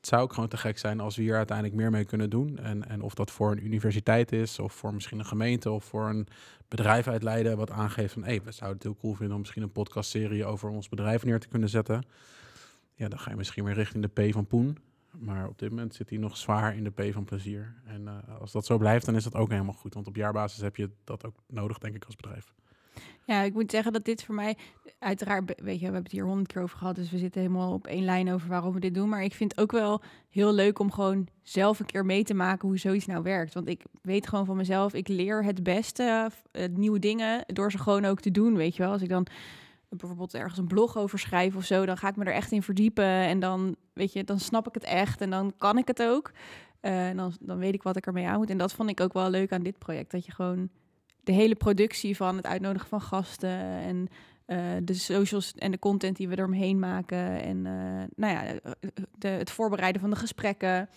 het 0.00 0.08
zou 0.08 0.22
ook 0.22 0.32
gewoon 0.32 0.48
te 0.48 0.56
gek 0.56 0.78
zijn 0.78 1.00
als 1.00 1.16
we 1.16 1.22
hier 1.22 1.36
uiteindelijk 1.36 1.76
meer 1.76 1.90
mee 1.90 2.04
kunnen 2.04 2.30
doen. 2.30 2.58
En, 2.58 2.88
en 2.88 3.02
of 3.02 3.14
dat 3.14 3.30
voor 3.30 3.50
een 3.50 3.64
universiteit 3.64 4.32
is, 4.32 4.58
of 4.58 4.72
voor 4.72 4.94
misschien 4.94 5.18
een 5.18 5.26
gemeente, 5.26 5.70
of 5.70 5.84
voor 5.84 6.08
een 6.08 6.26
bedrijf 6.68 7.08
uit 7.08 7.22
Leiden, 7.22 7.56
wat 7.56 7.70
aangeeft 7.70 8.12
van, 8.12 8.24
hé, 8.24 8.40
we 8.44 8.52
zouden 8.52 8.78
het 8.78 8.82
heel 8.82 8.96
cool 9.00 9.14
vinden 9.14 9.34
om 9.34 9.40
misschien 9.40 9.62
een 9.62 9.72
podcastserie 9.72 10.44
over 10.44 10.68
ons 10.68 10.88
bedrijf 10.88 11.24
neer 11.24 11.40
te 11.40 11.48
kunnen 11.48 11.68
zetten. 11.68 12.04
Ja, 12.94 13.08
dan 13.08 13.18
ga 13.18 13.30
je 13.30 13.36
misschien 13.36 13.64
weer 13.64 13.74
richting 13.74 14.08
de 14.08 14.28
P 14.28 14.32
van 14.32 14.46
Poen. 14.46 14.78
Maar 15.18 15.48
op 15.48 15.58
dit 15.58 15.70
moment 15.70 15.94
zit 15.94 16.10
hij 16.10 16.18
nog 16.18 16.36
zwaar 16.36 16.76
in 16.76 16.84
de 16.84 16.90
P 16.90 17.12
van 17.12 17.24
plezier. 17.24 17.74
En 17.84 18.08
eh, 18.08 18.40
als 18.40 18.52
dat 18.52 18.66
zo 18.66 18.78
blijft, 18.78 19.06
dan 19.06 19.16
is 19.16 19.24
dat 19.24 19.34
ook 19.34 19.50
helemaal 19.50 19.74
goed. 19.74 19.94
Want 19.94 20.06
op 20.06 20.16
jaarbasis 20.16 20.60
heb 20.60 20.76
je 20.76 20.90
dat 21.04 21.26
ook 21.26 21.36
nodig, 21.46 21.78
denk 21.78 21.94
ik, 21.94 22.04
als 22.04 22.16
bedrijf. 22.16 22.52
Ja, 23.24 23.42
ik 23.42 23.54
moet 23.54 23.70
zeggen 23.70 23.92
dat 23.92 24.04
dit 24.04 24.24
voor 24.24 24.34
mij, 24.34 24.56
uiteraard, 24.98 25.46
weet 25.46 25.56
je, 25.56 25.78
we 25.78 25.84
hebben 25.84 26.02
het 26.02 26.12
hier 26.12 26.24
honderd 26.24 26.52
keer 26.52 26.62
over 26.62 26.78
gehad, 26.78 26.94
dus 26.94 27.10
we 27.10 27.18
zitten 27.18 27.40
helemaal 27.40 27.72
op 27.72 27.86
één 27.86 28.04
lijn 28.04 28.32
over 28.32 28.48
waarom 28.48 28.74
we 28.74 28.80
dit 28.80 28.94
doen. 28.94 29.08
Maar 29.08 29.22
ik 29.22 29.34
vind 29.34 29.50
het 29.50 29.60
ook 29.60 29.72
wel 29.72 30.00
heel 30.30 30.52
leuk 30.52 30.78
om 30.78 30.92
gewoon 30.92 31.28
zelf 31.42 31.80
een 31.80 31.86
keer 31.86 32.04
mee 32.04 32.24
te 32.24 32.34
maken 32.34 32.68
hoe 32.68 32.78
zoiets 32.78 33.06
nou 33.06 33.22
werkt. 33.22 33.54
Want 33.54 33.68
ik 33.68 33.82
weet 34.02 34.28
gewoon 34.28 34.46
van 34.46 34.56
mezelf, 34.56 34.94
ik 34.94 35.08
leer 35.08 35.44
het 35.44 35.62
beste 35.62 36.30
eh, 36.50 36.68
nieuwe 36.68 36.98
dingen 36.98 37.44
door 37.46 37.70
ze 37.70 37.78
gewoon 37.78 38.04
ook 38.04 38.20
te 38.20 38.30
doen, 38.30 38.56
weet 38.56 38.76
je 38.76 38.82
wel. 38.82 38.92
Als 38.92 39.02
ik 39.02 39.08
dan 39.08 39.26
bijvoorbeeld 39.88 40.34
ergens 40.34 40.58
een 40.58 40.66
blog 40.66 40.96
over 40.96 41.18
schrijf 41.18 41.56
of 41.56 41.64
zo, 41.64 41.86
dan 41.86 41.96
ga 41.96 42.08
ik 42.08 42.16
me 42.16 42.24
er 42.24 42.32
echt 42.32 42.52
in 42.52 42.62
verdiepen 42.62 43.04
en 43.04 43.40
dan, 43.40 43.76
weet 43.92 44.12
je, 44.12 44.24
dan 44.24 44.38
snap 44.38 44.68
ik 44.68 44.74
het 44.74 44.84
echt 44.84 45.20
en 45.20 45.30
dan 45.30 45.52
kan 45.56 45.78
ik 45.78 45.86
het 45.86 46.02
ook. 46.02 46.32
Eh, 46.80 47.08
en 47.08 47.16
dan, 47.16 47.32
dan 47.40 47.58
weet 47.58 47.74
ik 47.74 47.82
wat 47.82 47.96
ik 47.96 48.06
ermee 48.06 48.26
aan 48.26 48.38
moet. 48.38 48.50
En 48.50 48.58
dat 48.58 48.72
vond 48.72 48.90
ik 48.90 49.00
ook 49.00 49.12
wel 49.12 49.30
leuk 49.30 49.52
aan 49.52 49.62
dit 49.62 49.78
project, 49.78 50.10
dat 50.10 50.24
je 50.24 50.32
gewoon 50.32 50.68
de 51.24 51.32
hele 51.32 51.54
productie 51.54 52.16
van 52.16 52.36
het 52.36 52.46
uitnodigen 52.46 52.88
van 52.88 53.00
gasten 53.00 53.58
en 53.60 54.08
eh, 54.50 54.58
de 54.82 54.94
socials 54.94 55.52
en 55.52 55.70
de 55.70 55.78
content 55.78 56.16
die 56.16 56.28
we 56.28 56.38
eromheen 56.38 56.78
maken 56.78 57.42
en 57.42 57.66
eh, 57.66 58.02
nou 58.16 58.32
ja, 58.34 58.60
de, 59.18 59.28
het 59.28 59.50
voorbereiden 59.50 60.00
van 60.00 60.10
de 60.10 60.16
gesprekken, 60.16 60.88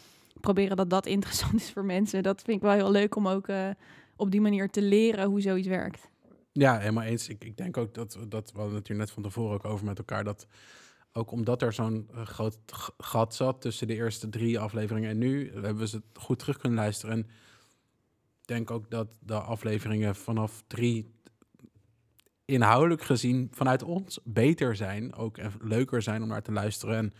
proberen 0.41 0.77
dat 0.77 0.89
dat 0.89 1.05
interessant 1.15 1.53
is 1.53 1.71
voor 1.71 1.85
mensen. 1.85 2.23
Dat 2.23 2.41
vind 2.41 2.57
ik 2.57 2.63
wel 2.63 2.71
heel 2.71 2.91
leuk 2.91 3.15
om 3.15 3.27
ook 3.27 3.47
eh, 3.47 3.69
op 4.15 4.31
die 4.31 4.41
manier 4.41 4.69
te 4.69 4.81
leren 4.81 5.25
hoe 5.25 5.41
zoiets 5.41 5.67
werkt. 5.67 6.09
Ja, 6.51 6.79
helemaal 6.79 7.03
eens. 7.03 7.29
Ik, 7.29 7.43
ik 7.43 7.57
denk 7.57 7.77
ook 7.77 7.93
dat, 7.93 8.17
dat 8.27 8.51
we 8.51 8.59
hadden 8.59 8.77
het 8.77 8.89
net 8.89 9.11
van 9.11 9.23
tevoren 9.23 9.53
ook 9.53 9.65
over 9.65 9.85
met 9.85 9.97
elkaar, 9.97 10.23
dat 10.23 10.47
ook 11.11 11.31
omdat 11.31 11.61
er 11.61 11.73
zo'n 11.73 12.09
groot 12.23 12.57
gat 12.97 13.35
zat 13.35 13.61
tussen 13.61 13.87
de 13.87 13.95
eerste 13.95 14.29
drie 14.29 14.59
afleveringen 14.59 15.09
en 15.09 15.17
nu, 15.17 15.51
hebben 15.51 15.77
we 15.77 15.87
ze 15.87 16.01
goed 16.13 16.39
terug 16.39 16.57
kunnen 16.57 16.79
luisteren. 16.79 17.15
En 17.15 17.27
denk 18.45 18.71
ook 18.71 18.89
dat 18.89 19.17
de 19.19 19.39
afleveringen 19.39 20.15
vanaf 20.15 20.63
drie 20.67 21.13
inhoudelijk 22.45 23.01
gezien 23.01 23.47
vanuit 23.51 23.83
ons 23.83 24.19
beter 24.23 24.75
zijn, 24.75 25.15
ook 25.15 25.37
en 25.37 25.51
leuker 25.61 26.01
zijn 26.01 26.21
om 26.21 26.27
naar 26.27 26.41
te 26.41 26.51
luisteren. 26.51 26.97
En 26.97 27.13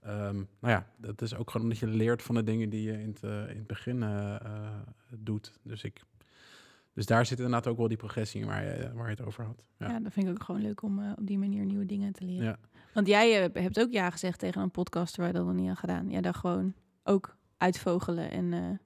ehm, 0.00 0.34
nou 0.34 0.74
ja, 0.74 0.86
dat 0.96 1.22
is 1.22 1.34
ook 1.34 1.50
gewoon 1.50 1.66
omdat 1.66 1.78
je 1.78 1.86
leert 1.86 2.22
van 2.22 2.34
de 2.34 2.42
dingen 2.42 2.70
die 2.70 2.82
je 2.82 3.00
in 3.00 3.08
het, 3.08 3.22
eh, 3.22 3.50
in 3.50 3.56
het 3.56 3.66
begin 3.66 4.02
eh, 4.02 4.34
eh, 4.34 4.70
doet. 5.18 5.52
Dus 5.62 5.84
ik 5.84 6.00
dus 6.92 7.06
daar 7.06 7.26
zit 7.26 7.38
inderdaad 7.38 7.66
ook 7.66 7.76
wel 7.76 7.88
die 7.88 7.96
progressie 7.96 8.40
in 8.40 8.46
waar 8.46 8.64
je, 8.64 8.92
waar 8.94 9.04
je 9.04 9.16
het 9.16 9.26
over 9.26 9.44
had. 9.44 9.64
Ja. 9.76 9.88
Ja. 9.88 10.00
dat 10.00 10.12
vind 10.12 10.26
ik 10.26 10.32
ook 10.32 10.42
gewoon 10.42 10.60
leuk 10.60 10.82
om 10.82 11.10
op 11.10 11.26
die 11.26 11.38
manier 11.38 11.64
nieuwe 11.64 11.86
dingen 11.86 12.12
te 12.12 12.24
leren. 12.24 12.44
Ja. 12.44 12.58
Want 12.94 13.06
jij 13.06 13.50
hebt 13.52 13.80
ook 13.80 13.90
ja 13.90 14.10
gezegd 14.10 14.38
tegen 14.38 14.62
een 14.62 14.70
podcast 14.70 15.16
waar 15.16 15.26
je 15.26 15.32
dat 15.32 15.44
nog 15.44 15.54
niet 15.54 15.68
aan 15.68 15.76
gedaan. 15.76 16.10
Ja, 16.10 16.20
dan 16.20 16.34
gewoon 16.34 16.74
ook 17.02 17.36
uitvogelen 17.56 18.30
en 18.30 18.80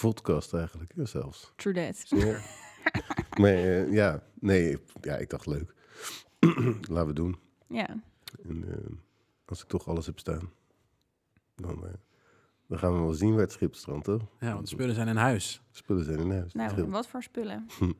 Podcast 0.00 0.54
eigenlijk, 0.54 0.92
ja, 0.96 1.04
zelfs. 1.04 1.52
true 1.56 1.74
that. 1.74 2.08
Ja. 2.08 2.40
maar 3.40 3.50
eh, 3.54 3.92
ja, 3.92 4.22
nee, 4.40 4.78
ja, 5.00 5.16
ik 5.16 5.30
dacht 5.30 5.46
leuk. 5.46 5.74
Laten 6.90 7.06
we 7.06 7.12
doen. 7.12 7.36
Ja, 7.68 7.88
En 8.48 8.64
eh, 8.72 8.96
als 9.44 9.62
ik 9.62 9.68
toch 9.68 9.88
alles 9.88 10.06
heb 10.06 10.18
staan, 10.18 10.50
dan, 11.54 11.86
eh, 11.86 11.92
dan 12.66 12.78
gaan 12.78 12.92
we 12.92 12.98
wel 12.98 13.12
zien 13.12 13.30
waar 13.32 13.40
het 13.40 13.52
schip 13.52 13.74
strandt, 13.74 14.04
toch? 14.04 14.22
ja, 14.40 14.48
want 14.52 14.60
de 14.60 14.66
spullen 14.74 14.94
zijn 14.94 15.08
in 15.08 15.16
huis. 15.16 15.60
Spullen 15.70 16.04
zijn 16.04 16.18
in 16.18 16.30
huis. 16.30 16.52
nou, 16.52 16.90
wat 16.90 17.06
voor 17.06 17.22
spullen. 17.22 17.66
Hm. 17.78 17.92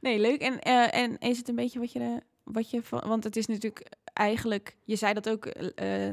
Nee, 0.00 0.18
leuk. 0.20 0.40
En, 0.40 0.60
eh, 0.60 0.94
en 1.02 1.18
is 1.18 1.38
het 1.38 1.48
een 1.48 1.54
beetje 1.54 1.78
wat 1.78 1.92
je, 1.92 1.98
de- 1.98 2.22
wat 2.42 2.70
je 2.70 2.82
van... 2.82 3.02
Want 3.06 3.24
het 3.24 3.36
is 3.36 3.46
natuurlijk 3.46 3.88
eigenlijk... 4.12 4.76
Je 4.84 4.96
zei 4.96 5.14
dat 5.14 5.28
ook 5.28 5.54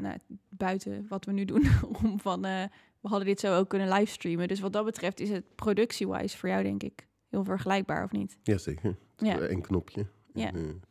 nou, 0.00 0.16
buiten 0.48 1.06
wat 1.08 1.24
we 1.24 1.32
nu 1.32 1.44
doen. 1.44 1.66
om 2.02 2.20
van, 2.20 2.44
eh, 2.44 2.64
we 3.00 3.08
hadden 3.08 3.26
dit 3.26 3.40
zo 3.40 3.56
ook 3.56 3.68
kunnen 3.68 3.88
livestreamen. 3.88 4.48
Dus 4.48 4.60
wat 4.60 4.72
dat 4.72 4.84
betreft 4.84 5.20
is 5.20 5.28
het 5.30 5.54
productie-wise 5.54 6.38
voor 6.38 6.48
jou 6.48 6.62
denk 6.62 6.82
ik 6.82 7.06
heel 7.28 7.44
vergelijkbaar, 7.44 8.04
of 8.04 8.12
niet? 8.12 8.38
Jazeker. 8.42 8.96
Ja, 9.16 9.40
Eén 9.40 9.60
knopje. 9.62 10.06
Ja. 10.34 10.52
En, 10.52 10.82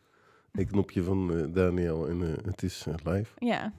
eh, 0.51 0.67
knopje 0.67 1.03
van 1.03 1.37
eh, 1.37 1.53
Daniel 1.53 2.07
en 2.07 2.21
eh, 2.37 2.45
het 2.45 2.63
is 2.63 2.85
live. 3.03 3.31
ja. 3.37 3.73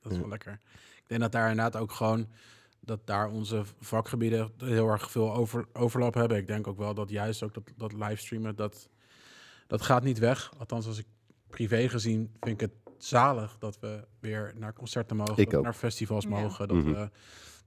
Dat 0.00 0.12
is 0.12 0.18
Ja. 0.18 0.22
wel 0.22 0.30
lekker. 0.30 0.60
Ik 0.96 1.04
denk 1.06 1.20
dat 1.20 1.32
daar 1.32 1.50
inderdaad 1.50 1.76
ook 1.82 1.92
gewoon 1.92 2.28
dat 2.80 3.06
daar 3.06 3.28
onze 3.30 3.62
vakgebieden 3.80 4.52
heel 4.58 4.88
erg 4.88 5.10
veel 5.10 5.34
over, 5.34 5.66
overlap 5.72 6.14
hebben. 6.14 6.36
Ik 6.36 6.46
denk 6.46 6.66
ook 6.66 6.78
wel 6.78 6.94
dat 6.94 7.10
juist 7.10 7.42
ook 7.42 7.54
dat, 7.54 7.62
dat 7.76 7.92
livestreamen, 7.92 8.56
dat, 8.56 8.88
dat 9.66 9.82
gaat 9.82 10.02
niet 10.02 10.18
weg. 10.18 10.52
Althans, 10.58 10.86
als 10.86 10.98
ik 10.98 11.06
privé 11.48 11.88
gezien 11.88 12.30
vind 12.40 12.60
ik 12.62 12.70
het 12.70 12.83
zalig 13.04 13.56
dat 13.58 13.78
we 13.80 14.04
weer 14.20 14.52
naar 14.56 14.72
concerten 14.72 15.16
mogen, 15.16 15.62
naar 15.62 15.74
festivals 15.74 16.24
Ja. 16.24 16.30
mogen. 16.30 16.68
Dat, 16.68 16.76
Mhm. 16.76 16.92
we, 16.92 17.10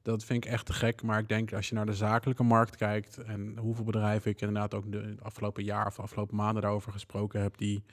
dat 0.02 0.24
vind 0.24 0.46
ik 0.46 0.52
echt 0.52 0.66
te 0.66 0.74
gek. 0.74 1.04
Maar 1.04 1.20
ik 1.20 1.28
denk 1.30 1.54
als 1.54 1.70
je 1.70 1.76
naar 1.76 1.86
de 1.86 1.94
zakelijke 1.94 2.44
markt 2.44 2.76
kijkt 2.76 3.18
en 3.18 3.58
hoeveel 3.58 3.84
bedrijven 3.84 4.32
ik 4.32 4.42
inderdaad 4.42 4.74
ook 4.74 4.92
de, 4.92 5.16
afgelopen 5.22 5.64
jaar 5.64 5.88
of 5.88 5.96
de 5.96 6.02
afgelopen 6.02 6.36
maanden 6.36 6.62
daarover 6.62 6.92
gesproken 6.92 7.42
heb, 7.42 7.58
die 7.58 7.84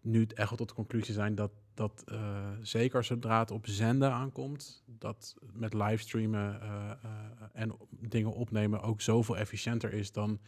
nu 0.00 0.26
echt 0.34 0.48
wel 0.48 0.58
tot 0.58 0.68
de 0.68 0.74
conclusie 0.74 1.14
zijn 1.14 1.34
dat, 1.34 1.50
dat 1.74 2.02
eh, 2.06 2.50
zeker 2.60 3.04
zodra 3.04 3.38
het 3.38 3.50
op 3.50 3.66
zenden 3.66 4.12
aankomt, 4.12 4.82
dat 4.86 5.34
met 5.52 5.74
livestreamen 5.74 6.60
eh, 6.60 6.90
eh, 6.90 7.10
en 7.52 7.76
dingen 7.90 8.32
opnemen 8.32 8.80
ook 8.82 9.00
zoveel 9.00 9.36
efficiënter 9.36 9.92
is 9.92 10.12
dan, 10.12 10.38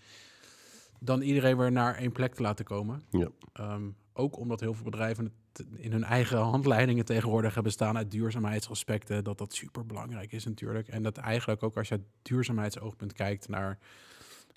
dan 1.01 1.21
iedereen 1.21 1.57
weer 1.57 1.73
naar 1.73 1.95
één 1.95 2.13
plek 2.13 2.35
te 2.35 2.43
laten 2.43 2.65
komen. 2.65 3.03
Ja. 3.11 3.29
Ehm, 3.53 3.89
ook 4.13 4.39
omdat 4.39 4.61
heel 4.61 4.75
veel 4.75 4.85
bedrijven 4.85 5.33
het 5.53 5.67
in 5.77 5.93
hun 5.93 6.05
eigen 6.05 6.39
handleidingen 6.39 7.05
tegenwoordig 7.05 7.55
hebben 7.55 7.73
staan 7.73 7.97
uit 7.97 8.11
duurzaamheidsaspecten, 8.11 9.25
dat 9.25 9.39
dat 9.39 9.55
super 9.55 9.87
belangrijk 9.87 10.33
is 10.33 10.45
natuurlijk. 10.45 10.89
En 10.89 11.03
dat 11.03 11.17
eigenlijk 11.17 11.63
ook 11.63 11.77
als 11.77 11.89
je 11.89 11.95
uit 11.95 12.05
duurzaamheidsoogpunt 12.23 13.13
kijkt 13.13 13.49
naar 13.49 13.79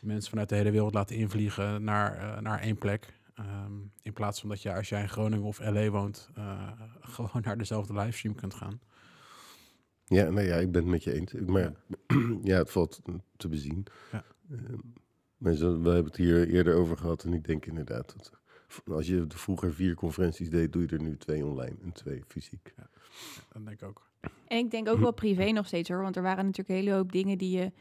mensen 0.01 0.29
vanuit 0.29 0.49
de 0.49 0.55
hele 0.55 0.71
wereld 0.71 0.93
laten 0.93 1.15
invliegen 1.15 1.83
naar, 1.83 2.17
eh, 2.17 2.41
naar 2.41 2.59
één 2.59 2.77
plek. 2.77 3.13
Ehm, 3.33 3.73
in 4.01 4.13
plaats 4.13 4.39
van 4.39 4.49
dat 4.49 4.61
je 4.61 4.75
als 4.75 4.89
jij 4.89 5.01
in 5.01 5.09
Groningen 5.09 5.45
of 5.45 5.59
LA 5.59 5.89
woont, 5.89 6.29
eh, 6.35 6.71
gewoon 7.15 7.41
naar 7.41 7.57
dezelfde 7.57 7.93
livestream 7.93 8.35
kunt 8.35 8.53
gaan. 8.53 8.79
Ja, 10.05 10.29
nou 10.29 10.47
ja, 10.47 10.55
ik 10.55 10.71
ben 10.71 10.81
het 10.81 10.91
met 10.91 11.03
je 11.03 11.13
eens. 11.13 11.33
Maar 11.33 11.73
ja, 12.43 12.57
het 12.57 12.71
valt 12.71 13.01
te 13.37 13.47
bezien. 13.47 13.85
Ja. 14.11 14.23
Ehm, 14.51 14.77
we 15.37 15.89
hebben 15.89 16.05
het 16.05 16.15
hier 16.15 16.47
eerder 16.49 16.75
over 16.75 16.97
gehad 16.97 17.23
en 17.23 17.33
ik 17.33 17.45
denk 17.45 17.65
inderdaad 17.65 18.13
dat 18.15 18.31
als 18.91 19.07
je 19.07 19.27
de 19.27 19.37
vroeger 19.37 19.73
vier 19.73 19.95
conferenties 19.95 20.49
deed, 20.49 20.73
doe 20.73 20.81
je 20.81 20.87
er 20.87 21.01
nu 21.01 21.17
twee 21.17 21.45
online 21.45 21.75
en 21.83 21.91
twee 21.91 22.23
fysiek. 22.27 22.73
Dat 23.53 23.65
denk 23.65 23.81
ik 23.81 23.87
ook. 23.87 24.11
En 24.47 24.57
ik 24.57 24.71
denk 24.71 24.89
ook 24.89 24.99
wel 24.99 25.13
privé 25.13 25.51
nog 25.51 25.67
steeds 25.67 25.89
hoor. 25.89 26.01
Want 26.01 26.15
er 26.15 26.21
waren 26.21 26.45
natuurlijk 26.45 26.69
een 26.69 26.85
hele 26.85 26.97
hoop 26.97 27.11
dingen 27.11 27.37
die 27.37 27.57
je... 27.57 27.71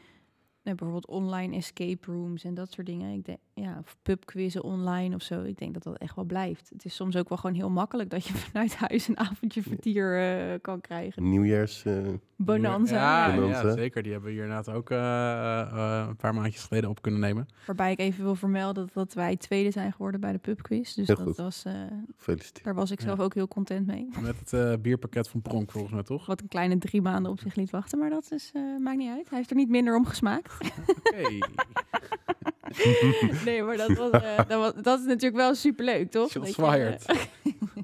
nou, 0.63 0.77
bijvoorbeeld 0.77 1.07
online 1.07 1.55
escape 1.55 2.11
rooms 2.11 2.43
en 2.43 2.53
dat 2.53 2.71
soort 2.71 2.87
dingen. 2.87 3.13
Ik 3.13 3.25
denk, 3.25 3.39
ja, 3.55 3.77
of 3.79 3.97
pubquizzen 4.01 4.63
online 4.63 5.15
of 5.15 5.21
zo. 5.21 5.43
Ik 5.43 5.57
denk 5.57 5.73
dat 5.73 5.83
dat 5.83 5.97
echt 5.97 6.15
wel 6.15 6.25
blijft. 6.25 6.69
Het 6.69 6.85
is 6.85 6.95
soms 6.95 7.15
ook 7.17 7.29
wel 7.29 7.37
gewoon 7.37 7.55
heel 7.55 7.69
makkelijk 7.69 8.09
dat 8.09 8.25
je 8.27 8.33
vanuit 8.51 8.75
huis 8.75 9.07
een 9.07 9.17
avondje 9.19 9.61
vertier 9.63 10.19
eh, 10.21 10.59
kan 10.61 10.81
krijgen. 10.81 11.29
Nieuwjaars, 11.29 11.85
eh, 11.85 11.97
Bonanza. 12.35 12.95
Ja, 12.95 13.27
ja. 13.33 13.39
Bonanza. 13.39 13.67
ja, 13.67 13.73
zeker. 13.73 14.03
Die 14.03 14.11
hebben 14.11 14.29
we 14.29 14.35
hier 14.35 14.45
inderdaad 14.45 14.75
ook 14.75 14.89
eh, 14.89 15.61
eh, 15.61 16.05
een 16.07 16.15
paar 16.15 16.33
maandjes 16.33 16.63
geleden 16.63 16.89
op 16.89 17.01
kunnen 17.01 17.19
nemen. 17.19 17.47
Waarbij 17.65 17.91
ik 17.91 17.99
even 17.99 18.23
wil 18.23 18.35
vermelden 18.35 18.85
dat, 18.85 18.93
dat 18.93 19.13
wij 19.13 19.37
tweede 19.37 19.71
zijn 19.71 19.91
geworden 19.91 20.19
bij 20.19 20.31
de 20.31 20.37
pubquiz. 20.37 20.93
Dus 20.93 21.07
Heel 21.07 21.15
dat 21.15 21.25
goed. 21.25 21.35
was, 21.37 21.65
eh, 21.65 21.73
gefeliciteerd. 22.17 22.65
daar 22.65 22.75
was 22.75 22.91
ik 22.91 22.99
Ja. 22.99 23.05
zelf 23.05 23.19
ook 23.19 23.33
heel 23.33 23.47
content 23.47 23.87
mee. 23.87 24.09
Met 24.21 24.39
het 24.39 24.53
eh, 24.53 24.73
bierpakket 24.81 25.29
van 25.29 25.41
Pronk 25.41 25.71
volgens 25.71 25.93
mij, 25.93 26.03
toch? 26.03 26.25
Wat 26.25 26.41
een 26.41 26.47
kleine 26.47 26.77
drie 26.77 27.01
maanden 27.01 27.31
op 27.31 27.39
zich 27.39 27.55
liet 27.55 27.69
wachten. 27.69 27.99
Maar 27.99 28.09
dat 28.09 28.31
is, 28.31 28.51
eh, 28.53 28.61
maakt 28.79 28.97
niet 28.97 29.09
uit. 29.09 29.29
Hij 29.29 29.37
heeft 29.37 29.49
er 29.49 29.55
niet 29.55 29.69
minder 29.69 29.95
om 29.95 30.05
gesmaakt. 30.05 30.57
Oké. 30.87 31.27
nee, 33.45 33.63
maar 33.63 33.77
dat, 33.77 33.91
was, 33.97 34.11
eh, 34.11 34.37
dat, 34.47 34.59
was, 34.59 34.73
dat 34.83 34.99
is 34.99 35.05
natuurlijk 35.05 35.35
wel 35.35 35.55
superleuk, 35.55 36.11
toch? 36.11 36.29
Shots 36.31 36.55
Dat 36.55 36.65
je, 36.65 36.71
fired. 36.71 37.05
eh, 37.05 37.15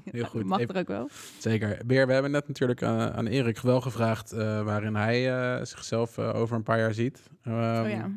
Heel 0.12 0.24
goed. 0.24 0.44
Mag 0.44 0.58
Even- 0.60 0.74
er 0.74 0.80
ook 0.80 0.88
wel. 0.88 1.08
Zeker. 1.38 1.80
Beer, 1.86 2.06
we 2.06 2.12
hebben 2.12 2.30
net 2.30 2.48
natuurlijk 2.48 2.82
aan, 2.82 3.12
aan 3.12 3.26
Erik 3.26 3.58
wel 3.58 3.80
gevraagd 3.80 4.32
eh, 4.32 4.62
waarin 4.62 4.94
hij 4.94 5.32
eh, 5.58 5.64
zichzelf 5.64 6.18
eh, 6.18 6.34
over 6.34 6.56
een 6.56 6.62
paar 6.62 6.78
jaar 6.78 6.94
ziet. 6.94 7.20
Ehm, 7.42 7.82
oh 7.84 7.90
ja. 7.90 8.10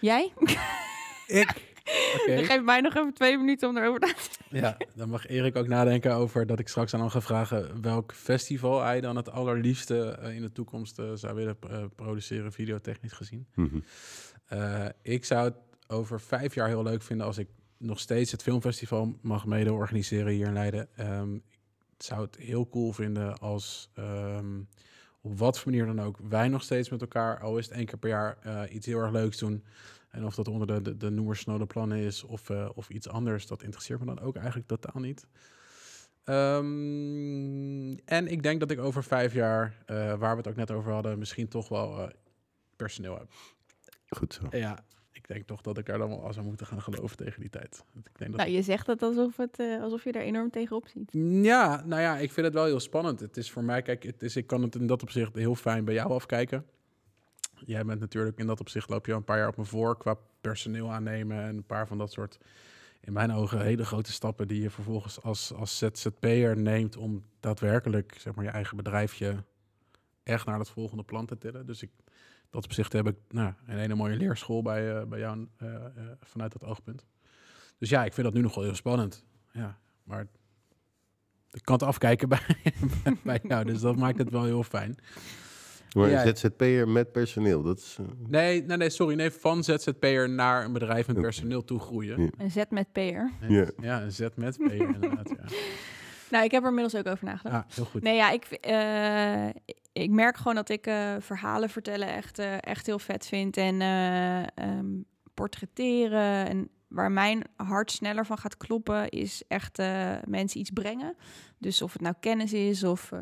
Jij? 0.00 0.32
Ik? 1.26 1.70
Oké. 2.20 2.34
Dan 2.34 2.44
geef 2.44 2.62
mij 2.62 2.80
nog 2.80 2.94
even 2.96 3.14
twee 3.14 3.36
minuten 3.38 3.68
om 3.68 3.76
erover 3.76 4.00
na 4.00 4.06
te 4.06 4.56
Ja, 4.56 4.76
dan 4.94 5.08
mag 5.08 5.26
Erik 5.26 5.56
ook 5.56 5.66
nadenken 5.68 6.14
over 6.14 6.46
dat 6.46 6.58
ik 6.58 6.68
straks 6.68 6.94
aan 6.94 7.00
hem 7.00 7.08
ga 7.08 7.20
vragen 7.20 7.82
welk 7.82 8.12
festival 8.14 8.82
hij 8.82 9.00
dan 9.00 9.16
het 9.16 9.30
allerliefste 9.30 10.04
eh, 10.10 10.34
in 10.34 10.42
de 10.42 10.52
toekomst 10.52 10.98
eh, 10.98 11.04
zou 11.14 11.34
willen 11.34 11.56
eh, 11.70 11.84
produceren, 11.96 12.52
videotechnisch 12.52 13.12
gezien. 13.12 13.46
Mhm. 13.54 13.78
Eh, 14.46 14.84
ik 15.02 15.24
zou 15.24 15.44
het 15.44 15.54
over 15.92 16.20
vijf 16.20 16.54
jaar 16.54 16.68
heel 16.68 16.82
leuk 16.82 17.02
vinden 17.02 17.26
als 17.26 17.38
ik 17.38 17.48
nog 17.76 18.00
steeds 18.00 18.32
het 18.32 18.42
filmfestival 18.42 19.18
mag 19.20 19.46
mede 19.46 19.72
organiseren 19.72 20.32
hier 20.32 20.46
in 20.46 20.52
Leiden. 20.52 20.88
Ehm, 20.96 21.34
ik 21.34 22.02
zou 22.08 22.22
het 22.22 22.36
heel 22.36 22.68
cool 22.68 22.92
vinden 22.92 23.38
als 23.38 23.90
ehm, 23.94 24.60
op 25.20 25.38
wat 25.38 25.58
voor 25.58 25.70
manier 25.70 25.86
dan 25.86 26.00
ook 26.00 26.18
wij 26.28 26.48
nog 26.48 26.62
steeds 26.62 26.88
met 26.88 27.00
elkaar, 27.00 27.40
al 27.40 27.58
is 27.58 27.66
het 27.66 27.74
één 27.74 27.86
keer 27.86 27.98
per 27.98 28.08
jaar, 28.08 28.38
eh, 28.40 28.74
iets 28.74 28.86
heel 28.86 28.98
erg 28.98 29.10
leuks 29.10 29.38
doen. 29.38 29.64
En 30.10 30.24
of 30.24 30.34
dat 30.34 30.48
onder 30.48 30.66
de, 30.66 30.82
de, 30.82 30.96
de 30.96 31.10
noemers 31.10 31.40
snode 31.40 31.66
plannen 31.66 31.98
is 31.98 32.22
of, 32.22 32.50
eh, 32.50 32.68
of 32.74 32.88
iets 32.88 33.08
anders, 33.08 33.46
dat 33.46 33.62
interesseert 33.62 34.00
me 34.00 34.06
dan 34.06 34.20
ook 34.20 34.36
eigenlijk 34.36 34.66
totaal 34.66 35.00
niet. 35.00 35.26
Ehm, 36.24 37.92
en 38.04 38.28
ik 38.28 38.42
denk 38.42 38.60
dat 38.60 38.70
ik 38.70 38.78
over 38.78 39.04
vijf 39.04 39.34
jaar, 39.34 39.82
eh, 39.86 39.96
waar 40.14 40.30
we 40.30 40.36
het 40.36 40.48
ook 40.48 40.56
net 40.56 40.70
over 40.70 40.92
hadden, 40.92 41.18
misschien 41.18 41.48
toch 41.48 41.68
wel 41.68 41.98
eh, 41.98 42.08
personeel 42.76 43.18
heb. 43.18 43.30
Goed 44.08 44.34
zo. 44.34 44.58
Ja, 44.58 44.84
ik 45.22 45.28
denk 45.28 45.46
toch 45.46 45.60
dat 45.60 45.78
ik 45.78 45.86
daar 45.86 45.98
dan 45.98 46.08
wel 46.08 46.26
aan 46.26 46.32
zou 46.32 46.46
moeten 46.46 46.66
gaan 46.66 46.82
geloven 46.82 47.16
tegen 47.16 47.40
die 47.40 47.50
tijd. 47.50 47.84
Ik 47.94 48.18
denk 48.18 48.30
dat 48.30 48.40
Nou, 48.40 48.50
je 48.50 48.62
zegt 48.62 48.86
dat 48.86 49.02
alsof, 49.02 49.36
het, 49.36 49.58
eh, 49.58 49.82
alsof 49.82 50.04
je 50.04 50.12
er 50.12 50.22
enorm 50.22 50.50
tegenop 50.50 50.86
ziet. 50.88 51.10
Ja, 51.44 51.82
nou 51.84 52.02
ja, 52.02 52.18
ik 52.18 52.32
vind 52.32 52.46
het 52.46 52.54
wel 52.54 52.64
heel 52.64 52.80
spannend. 52.80 53.20
Het 53.20 53.36
is 53.36 53.50
voor 53.50 53.64
mij, 53.64 53.82
kijk, 53.82 54.02
het 54.02 54.22
is, 54.22 54.36
ik 54.36 54.46
kan 54.46 54.62
het 54.62 54.74
in 54.74 54.86
dat 54.86 55.02
opzicht 55.02 55.34
heel 55.34 55.54
fijn 55.54 55.84
bij 55.84 55.94
jou 55.94 56.10
afkijken. 56.10 56.66
Jij 57.64 57.84
bent 57.84 58.00
natuurlijk 58.00 58.38
in 58.38 58.46
dat 58.46 58.60
opzicht 58.60 58.88
loop 58.88 59.06
je 59.06 59.12
al 59.12 59.18
een 59.18 59.24
paar 59.24 59.38
jaar 59.38 59.48
op 59.48 59.56
me 59.56 59.64
voor 59.64 59.98
qua 59.98 60.16
personeel 60.40 60.92
aannemen 60.92 61.42
en 61.42 61.56
een 61.56 61.66
paar 61.66 61.86
van 61.86 61.98
dat 61.98 62.12
soort, 62.12 62.38
in 63.00 63.12
mijn 63.12 63.32
ogen, 63.32 63.60
hele 63.60 63.84
grote 63.84 64.12
stappen 64.12 64.48
die 64.48 64.62
je 64.62 64.70
vervolgens 64.70 65.22
als, 65.22 65.52
als 65.52 65.78
ZZP'er 65.78 66.56
neemt 66.56 66.96
om 66.96 67.24
daadwerkelijk, 67.40 68.16
zeg 68.18 68.34
maar, 68.34 68.44
je 68.44 68.50
eigen 68.50 68.76
bedrijfje 68.76 69.44
echt 70.22 70.46
naar 70.46 70.58
het 70.58 70.70
volgende 70.70 71.02
plan 71.02 71.26
te 71.26 71.38
tillen. 71.38 71.66
Dus 71.66 71.82
ik, 71.82 71.90
dat 72.52 72.64
opzicht 72.64 72.92
heb 72.92 73.06
ik 73.06 73.16
nou, 73.28 73.52
een 73.66 73.78
hele 73.78 73.94
mooie 73.94 74.16
leerschool 74.16 74.62
bij, 74.62 74.96
eh, 74.96 75.04
bij 75.06 75.18
jou 75.18 75.46
eh, 75.56 75.74
eh, 75.74 75.82
vanuit 76.20 76.52
dat 76.52 76.64
oogpunt. 76.64 77.06
Dus 77.78 77.88
ja, 77.88 78.04
ik 78.04 78.12
vind 78.12 78.26
dat 78.26 78.34
nu 78.36 78.40
nog 78.42 78.54
wel 78.54 78.64
heel 78.64 78.74
spannend. 78.74 79.24
Ja, 79.52 79.78
maar 80.04 80.26
ik 81.50 81.62
kan 81.64 81.74
het 81.74 81.84
afkijken 81.84 82.28
bij, 82.34 82.40
bij 83.24 83.40
jou, 83.42 83.64
dus 83.64 83.80
dat 83.80 83.96
maakt 83.96 84.18
het 84.18 84.30
wel 84.30 84.44
heel 84.44 84.62
fijn. 84.62 84.96
Maar 85.92 86.08
Ja. 86.10 86.26
een 86.26 86.36
ZZP'er 86.36 86.88
met 86.88 87.12
personeel, 87.12 87.62
dat 87.62 87.78
is... 87.78 87.96
eh, 88.00 88.06
Nee, 88.28 88.62
nee, 88.62 88.76
nee, 88.76 88.90
sorry. 88.90 89.14
Nee, 89.14 89.30
van 89.30 89.64
ZZP'er 89.64 90.30
naar 90.30 90.64
een 90.64 90.72
bedrijf 90.72 91.06
met 91.06 91.20
personeel 91.20 91.64
toe 91.64 91.80
groeien. 91.80 92.22
Ja. 92.22 92.28
Een 92.38 92.50
zet 92.50 92.70
met 92.70 92.92
PR. 92.92 93.00
Ja. 93.48 93.66
Ja, 93.80 94.02
een 94.02 94.12
Z 94.12 94.26
met 94.34 94.56
P'er 94.58 94.72
inderdaad. 94.94 95.28
Ja. 95.28 95.44
Nou, 96.32 96.44
ik 96.44 96.50
heb 96.50 96.62
er 96.62 96.68
inmiddels 96.68 96.94
ook 96.94 97.12
over 97.12 97.24
nagedacht. 97.24 97.54
ja, 97.54 97.74
heel 97.74 97.84
goed. 97.84 98.02
Nee, 98.02 98.16
ja, 98.16 98.30
ik, 98.30 98.44
eh, 98.44 99.48
ik 99.92 100.10
merk 100.10 100.36
gewoon 100.36 100.54
dat 100.54 100.68
ik 100.68 100.86
eh, 100.86 101.14
verhalen 101.18 101.70
vertellen 101.70 102.08
echt, 102.08 102.38
eh, 102.38 102.56
echt 102.60 102.86
heel 102.86 102.98
vet 102.98 103.26
vind. 103.26 103.56
En 103.56 103.80
ehm, 104.54 104.86
portretteren. 105.34 106.46
En 106.48 106.68
waar 106.88 107.12
mijn 107.12 107.44
hart 107.56 107.90
sneller 107.90 108.26
van 108.26 108.38
gaat 108.38 108.56
kloppen, 108.56 109.08
is 109.08 109.42
echt 109.48 109.78
mensen 110.24 110.60
iets 110.60 110.70
brengen. 110.70 111.16
Dus 111.58 111.82
of 111.82 111.92
het 111.92 112.02
nou 112.02 112.14
kennis 112.20 112.52
is 112.52 112.84
of 112.84 113.12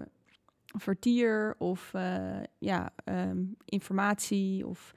vertier 0.65 1.55
of 1.59 1.93
ja, 2.59 2.91
ehm, 3.05 3.39
informatie 3.65 4.67
of 4.67 4.93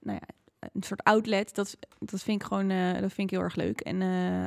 nou 0.00 0.18
ja, 0.20 0.34
een 0.72 0.82
soort 0.82 1.02
outlet. 1.02 1.54
Dat, 1.54 1.76
dat 1.98 2.22
vind 2.22 2.40
ik 2.42 2.46
gewoon 2.46 2.68
dat 3.00 3.12
vind 3.12 3.30
ik 3.30 3.36
heel 3.36 3.46
erg 3.46 3.54
leuk. 3.54 3.80
En 3.80 4.00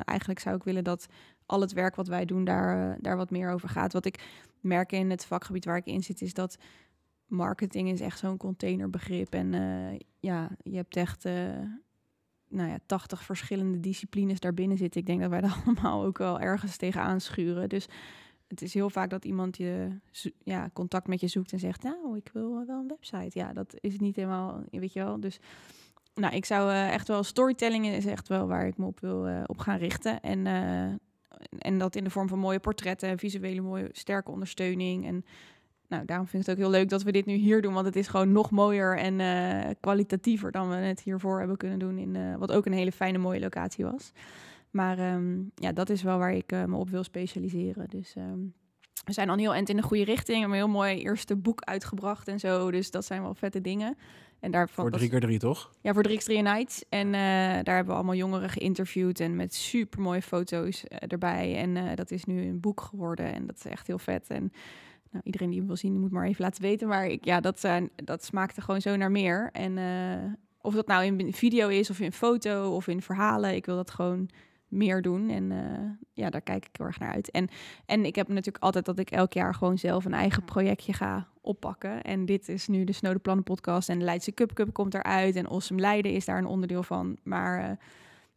eigenlijk 0.03 0.39
zou 0.39 0.55
ik 0.55 0.63
willen 0.63 0.83
dat 0.83 1.07
al 1.47 1.61
het 1.61 1.73
werk 1.73 1.95
wat 1.95 2.07
wij 2.07 2.25
doen 2.25 2.43
daar, 2.43 2.91
eh, 2.91 2.97
daar 3.01 3.17
wat 3.17 3.29
meer 3.29 3.51
over 3.51 3.69
gaat. 3.69 3.93
Wat 3.93 4.05
ik 4.05 4.27
merk 4.61 4.91
in 4.91 5.09
het 5.09 5.25
vakgebied 5.25 5.65
waar 5.65 5.77
ik 5.77 5.85
in 5.85 6.03
zit, 6.03 6.21
is 6.21 6.33
dat 6.33 6.57
marketing 7.25 7.89
is 7.89 8.01
echt 8.01 8.19
zo'n 8.19 8.37
containerbegrip. 8.37 9.33
En 9.33 9.53
eh, 9.53 9.99
ja, 10.19 10.49
je 10.63 10.75
hebt 10.75 10.95
echt 10.95 11.25
eh, 11.25 11.33
nou 12.47 12.69
ja, 12.69 12.77
80 12.85 13.23
verschillende 13.23 13.79
disciplines 13.79 14.39
daarbinnen 14.39 14.77
zitten. 14.77 15.01
Ik 15.01 15.07
denk 15.07 15.21
dat 15.21 15.29
wij 15.29 15.41
daar 15.47 15.61
allemaal 15.65 16.03
ook 16.03 16.17
wel 16.17 16.39
ergens 16.39 16.77
tegenaan 16.77 17.21
schuren. 17.21 17.69
Dus 17.69 17.87
het 18.47 18.61
is 18.61 18.73
heel 18.73 18.89
vaak 18.89 19.09
dat 19.09 19.25
iemand 19.25 19.57
je 19.57 19.99
ja, 20.43 20.69
contact 20.73 21.07
met 21.07 21.19
je 21.19 21.27
zoekt 21.27 21.51
en 21.51 21.59
zegt, 21.59 21.83
nou, 21.83 22.17
ik 22.17 22.29
wil 22.33 22.65
wel 22.65 22.79
een 22.79 22.87
website. 22.87 23.39
Ja, 23.39 23.53
dat 23.53 23.75
is 23.79 23.99
niet 23.99 24.15
helemaal, 24.15 24.63
weet 24.71 24.93
je 24.93 24.99
wel. 24.99 25.19
Dus 25.19 25.39
nou, 26.13 26.35
ik 26.35 26.45
zou 26.45 26.71
echt 26.71 27.07
wel, 27.07 27.23
storytelling 27.23 27.87
is 27.87 28.05
echt 28.05 28.27
wel 28.27 28.47
waar 28.47 28.67
ik 28.67 28.77
me 28.77 28.85
op 28.85 28.99
wil 28.99 29.43
op 29.45 29.57
gaan 29.57 29.77
richten. 29.77 30.21
En, 30.21 30.45
en 31.57 31.77
dat 31.77 31.95
in 31.95 32.03
de 32.03 32.09
vorm 32.09 32.27
van 32.27 32.39
mooie 32.39 32.59
portretten, 32.59 33.17
visuele 33.17 33.61
mooie, 33.61 33.89
sterke 33.91 34.31
ondersteuning. 34.31 35.05
En 35.05 35.25
nou, 35.87 36.05
daarom 36.05 36.27
vind 36.27 36.41
ik 36.41 36.49
het 36.49 36.57
ook 36.57 36.63
heel 36.63 36.79
leuk 36.79 36.89
dat 36.89 37.03
we 37.03 37.11
dit 37.11 37.25
nu 37.25 37.33
hier 37.33 37.61
doen, 37.61 37.73
want 37.73 37.85
het 37.85 37.95
is 37.95 38.07
gewoon 38.07 38.31
nog 38.31 38.51
mooier 38.51 38.97
en 38.97 39.19
eh, 39.19 39.69
kwalitatiever 39.79 40.51
dan 40.51 40.69
we 40.69 40.75
het 40.75 41.01
hiervoor 41.01 41.39
hebben 41.39 41.57
kunnen 41.57 41.79
doen, 41.79 41.97
in, 41.97 42.15
eh, 42.15 42.35
wat 42.35 42.51
ook 42.51 42.65
een 42.65 42.73
hele 42.73 42.91
fijne, 42.91 43.17
mooie 43.17 43.39
locatie 43.39 43.85
was. 43.85 44.11
Maar 44.71 44.97
ehm, 44.97 45.37
ja, 45.55 45.71
dat 45.71 45.89
is 45.89 46.01
wel 46.01 46.17
waar 46.17 46.33
ik 46.33 46.51
eh, 46.51 46.63
me 46.63 46.75
op 46.75 46.89
wil 46.89 47.03
specialiseren. 47.03 47.89
Dus 47.89 48.15
ehm, 48.15 48.39
we 49.05 49.13
zijn 49.13 49.29
al 49.29 49.37
heel 49.37 49.53
eind 49.53 49.69
in 49.69 49.75
de 49.75 49.81
goede 49.81 50.03
richting. 50.03 50.37
We 50.37 50.39
hebben 50.39 50.59
een 50.59 50.65
heel 50.65 50.73
mooi 50.73 51.01
eerste 51.01 51.35
boek 51.35 51.61
uitgebracht 51.61 52.27
en 52.27 52.39
zo. 52.39 52.71
Dus 52.71 52.91
dat 52.91 53.05
zijn 53.05 53.21
wel 53.21 53.35
vette 53.35 53.61
dingen. 53.61 53.97
En 54.39 54.51
daarvan, 54.51 54.83
Voor 54.83 54.97
drie 54.97 55.09
keer 55.09 55.19
drie, 55.19 55.39
toch? 55.39 55.71
ja, 55.81 55.93
voor 55.93 56.07
3x3 56.09 56.25
Nights. 56.25 56.83
En 56.89 57.07
eh, 57.07 57.11
daar 57.63 57.75
hebben 57.75 57.85
we 57.85 57.93
allemaal 57.93 58.15
jongeren 58.15 58.49
geïnterviewd 58.49 59.19
en 59.19 59.35
met 59.35 59.53
super 59.53 60.01
mooie 60.01 60.21
foto's 60.21 60.83
eh, 60.83 60.97
erbij. 61.11 61.55
En 61.55 61.77
eh, 61.77 61.95
dat 61.95 62.11
is 62.11 62.25
nu 62.25 62.47
een 62.47 62.59
boek 62.59 62.81
geworden 62.81 63.33
en 63.33 63.45
dat 63.45 63.55
is 63.55 63.65
echt 63.65 63.87
heel 63.87 63.99
vet. 63.99 64.29
En 64.29 64.51
nou, 65.11 65.23
iedereen 65.23 65.49
die 65.49 65.57
hem 65.57 65.67
wil 65.67 65.75
zien, 65.75 65.91
die 65.91 65.99
moet 65.99 66.11
maar 66.11 66.27
even 66.27 66.43
laten 66.43 66.61
weten. 66.61 66.87
Maar 66.87 67.07
ik, 67.07 67.25
ja, 67.25 67.39
dat, 67.39 67.59
zijn 67.59 67.89
dat 67.95 68.23
smaakte 68.23 68.61
gewoon 68.61 68.81
zo 68.81 68.95
naar 68.95 69.11
meer. 69.11 69.49
En 69.51 69.77
of 70.61 70.73
dat 70.73 70.87
nou 70.87 71.05
in 71.05 71.33
video 71.33 71.67
is 71.67 71.89
of 71.89 71.99
in 71.99 72.11
foto 72.11 72.75
of 72.75 72.87
in 72.87 73.01
verhalen, 73.01 73.55
ik 73.55 73.65
wil 73.65 73.75
dat 73.75 73.91
gewoon 73.91 74.29
meer 74.67 75.01
doen. 75.01 75.29
En 75.29 75.51
eh, 75.51 75.89
ja, 76.13 76.29
daar 76.29 76.41
kijk 76.41 76.65
ik 76.65 76.75
heel 76.77 76.85
erg 76.85 76.99
naar 76.99 77.13
uit. 77.13 77.31
En, 77.31 77.49
en 77.85 78.05
ik 78.05 78.15
heb 78.15 78.27
natuurlijk 78.27 78.63
altijd 78.63 78.85
dat 78.85 78.99
ik 78.99 79.09
elk 79.11 79.33
jaar 79.33 79.55
gewoon 79.55 79.77
zelf 79.77 80.05
een 80.05 80.13
eigen 80.13 80.43
projectje 80.45 80.93
ga 80.93 81.27
oppakken. 81.41 82.01
En 82.01 82.25
dit 82.25 82.49
is 82.49 82.67
nu 82.67 82.83
de 82.83 82.91
Snode 82.93 83.19
Plannen 83.19 83.43
podcast 83.43 83.89
en 83.89 83.99
de 83.99 84.05
Leidse 84.05 84.33
Cup 84.33 84.53
Cup 84.53 84.73
komt 84.73 84.93
eruit. 84.93 85.35
En 85.35 85.47
Awesome 85.47 85.79
Leiden 85.81 86.11
is 86.11 86.25
daar 86.25 86.37
een 86.37 86.45
onderdeel 86.45 86.83
van. 86.83 87.17
Maar 87.23 87.59
eh, 87.59 87.77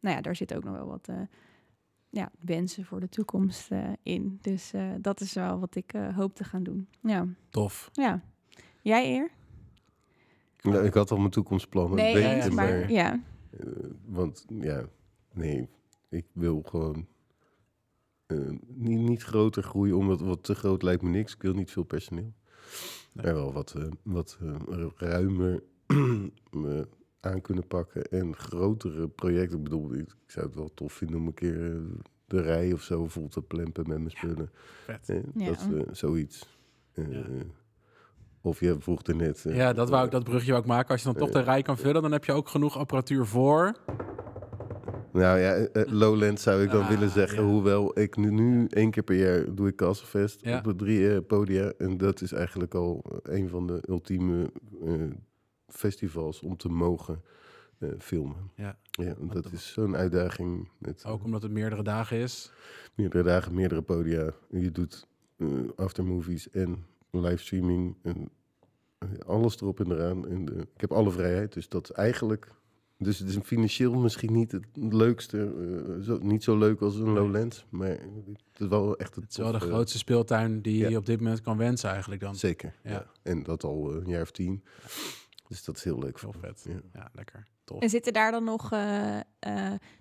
nou 0.01 0.17
ja, 0.17 0.21
daar 0.21 0.37
zit 0.37 0.55
ook 0.55 0.65
nog 0.65 0.75
wel 0.77 0.87
wat 0.87 1.09
eh, 1.09 1.17
ja, 2.11 2.31
wensen 2.41 2.85
voor 2.85 3.01
de 3.01 3.09
toekomst 3.09 3.71
eh, 3.71 3.89
in. 4.03 4.39
Dus 4.41 4.73
eh, 4.73 4.91
dat 5.01 5.21
is 5.21 5.33
wel 5.33 5.59
wat 5.59 5.75
ik 5.75 5.93
eh, 5.93 6.17
hoop 6.17 6.35
te 6.35 6.45
gaan 6.45 6.63
doen. 6.63 6.89
Ja, 7.01 7.27
Tof. 7.51 7.89
ja. 7.93 8.21
Jij 8.83 9.11
eer? 9.15 9.31
Nou, 10.63 10.85
ik 10.85 10.95
had 10.95 11.11
al 11.11 11.17
mijn 11.19 11.31
toekomstplannen 11.31 11.97
Nee, 11.97 12.19
ja, 12.19 12.37
maar 12.37 12.53
maar... 12.55 12.91
ja. 12.93 13.21
eh, 13.51 13.67
want 14.07 14.45
ja, 14.49 14.85
nee, 15.33 15.69
ik 16.11 16.27
wil 16.33 16.63
gewoon 16.63 17.07
eh, 18.27 18.39
niet, 18.67 18.99
niet 19.01 19.23
groter 19.23 19.63
groeien, 19.63 19.97
omdat 19.97 20.21
wat 20.21 20.43
te 20.45 20.55
groot 20.55 20.83
lijkt 20.83 21.03
me 21.03 21.09
niks. 21.09 21.35
Ik 21.35 21.43
wil 21.43 21.55
niet 21.55 21.71
veel 21.71 21.83
personeel. 21.83 22.33
Nee. 23.13 23.25
Maar 23.25 23.35
wel 23.35 23.53
wat, 23.53 23.75
eh, 23.77 23.85
wat 24.03 24.39
eh, 24.41 24.87
ruimer 24.97 25.63
me 26.51 26.89
aan 27.21 27.41
kunnen 27.41 27.67
pakken 27.67 28.05
en 28.05 28.37
grotere 28.37 29.09
projecten. 29.09 29.59
Ik 29.59 29.65
bedoel, 29.65 29.93
ik, 29.95 30.01
ik 30.01 30.31
zou 30.31 30.47
het 30.47 30.55
wel 30.55 30.71
tof 30.75 30.93
vinden 30.93 31.17
om 31.17 31.27
een 31.27 31.35
keer 31.35 31.81
de 32.27 32.41
rij 32.41 32.73
of 32.73 32.83
zo 32.83 33.07
vol 33.07 33.29
te 33.29 33.43
plempen 33.43 33.89
met 33.89 33.99
mijn 33.99 34.11
spullen. 34.11 34.51
Vet. 34.85 35.23
Ja. 35.35 35.47
Dat 35.47 35.69
is 35.91 35.99
zoiets. 35.99 36.59
Eh, 36.93 37.11
Ja. 37.13 37.25
Of 38.43 38.61
je 38.61 38.77
vroeg 38.79 39.03
er 39.03 39.17
net... 39.17 39.45
Ja, 39.49 39.73
dat, 39.73 39.91
wou 39.91 40.05
ik, 40.05 40.11
dat 40.11 40.25
brugje 40.25 40.51
wou 40.51 40.63
ik 40.63 40.69
maken. 40.69 40.91
Als 40.91 41.03
je 41.03 41.07
dan 41.07 41.17
toch 41.17 41.31
de 41.31 41.41
rij 41.41 41.63
kan 41.63 41.77
vullen, 41.77 42.03
dan 42.03 42.13
heb 42.13 42.25
je 42.25 42.33
ook 42.33 42.49
genoeg 42.49 42.79
apparatuur 42.79 43.27
voor. 43.27 43.77
Nou 45.13 45.39
ja, 45.39 45.55
eh, 45.55 45.83
eh, 45.83 45.93
Lowland 45.93 46.41
zou 46.41 46.63
ik 46.63 46.71
dan 46.71 46.83
Ah, 46.83 46.89
willen 46.89 47.11
zeggen. 47.11 47.43
ja. 47.45 47.49
Hoewel 47.51 47.99
ik 47.99 48.17
nu, 48.17 48.31
nu 48.31 48.67
één 48.67 48.91
keer 48.91 49.03
per 49.03 49.17
jaar 49.17 49.55
doe 49.55 49.69
ik 49.69 49.77
Castlefest 49.77 50.41
Ja. 50.45 50.59
op 50.59 50.65
de 50.65 50.75
drie 50.75 51.15
eh, 51.15 51.19
podia. 51.27 51.73
En 51.79 51.97
dat 51.97 52.21
is 52.21 52.33
eigenlijk 52.33 52.75
al 52.75 53.05
een 53.23 53.49
van 53.49 53.67
de 53.67 53.83
ultieme 53.89 54.51
festivals 55.69 56.41
om 56.41 56.57
te 56.57 56.69
mogen 56.69 57.23
filmen. 57.99 58.51
Ja. 58.55 58.79
Ja, 58.91 59.15
dat 59.21 59.43
dat- 59.43 59.53
is 59.53 59.73
zo'n 59.73 59.97
uitdaging 59.97 60.69
met 60.79 61.05
Ook 61.07 61.25
omdat 61.25 61.43
het 61.43 61.53
meerdere 61.53 61.83
dagen 61.83 62.17
is. 62.17 62.53
meerdere 62.95 63.23
dagen, 63.23 63.55
meerdere 63.55 63.83
podia. 63.83 64.33
Je 64.51 64.71
doet 64.71 65.07
aftermovies 65.77 66.51
en 66.51 66.85
livestreaming 67.11 67.97
en 68.03 68.31
alles 69.27 69.61
erop 69.61 69.81
en 69.81 69.91
eraan. 69.93 70.29
En 70.29 70.49
ik 70.75 70.81
heb 70.81 70.93
alle 70.93 71.11
vrijheid, 71.11 71.53
dus 71.53 71.69
dat 71.69 71.91
is 71.91 71.97
eigenlijk... 71.97 72.49
Dus 73.03 73.19
het 73.19 73.29
is 73.29 73.37
financieel 73.45 73.95
misschien 73.95 74.33
niet 74.33 74.53
het 74.53 74.65
leukste, 74.75 75.39
eh, 75.99 76.05
zo, 76.05 76.19
niet 76.23 76.45
zo 76.45 76.59
leuk 76.59 76.81
als 76.81 76.95
een 76.97 77.09
Lowlands, 77.13 77.67
maar 77.71 77.89
het 77.89 77.99
is 78.61 78.67
wel 78.67 78.97
echt 78.97 79.15
het 79.15 79.25
Het 79.25 79.31
is 79.33 79.37
wel 79.37 79.47
de 79.53 79.53
toffe- 79.59 79.69
grootste 79.75 79.99
speeltuin 79.99 80.63
die 80.63 80.77
ja. 80.79 80.89
je 80.89 80.97
op 80.97 81.07
dit 81.07 81.21
moment 81.21 81.41
kan 81.41 81.57
wensen 81.57 81.91
eigenlijk 81.91 82.21
dan. 82.21 82.35
Zeker, 82.37 82.75
Ja. 82.83 82.91
ja. 82.91 83.07
En 83.23 83.43
dat 83.43 83.65
al 83.65 83.91
eh, 83.91 83.97
een 83.97 84.09
jaar 84.09 84.23
of 84.23 84.31
tien. 84.31 84.65
Dus 85.49 85.65
dat 85.65 85.77
is 85.77 85.85
heel 85.85 85.99
leuk. 85.99 86.21
Heel 86.21 86.35
vet. 86.41 86.65
Ja. 86.69 86.81
Ja, 86.93 87.11
lekker. 87.13 87.47
Tof. 87.65 87.83
En 87.83 87.89
zitten 87.91 88.13
daar 88.13 88.31
dan 88.31 88.45
nog, 88.45 88.73
eh, 88.73 89.17
eh, 89.19 89.23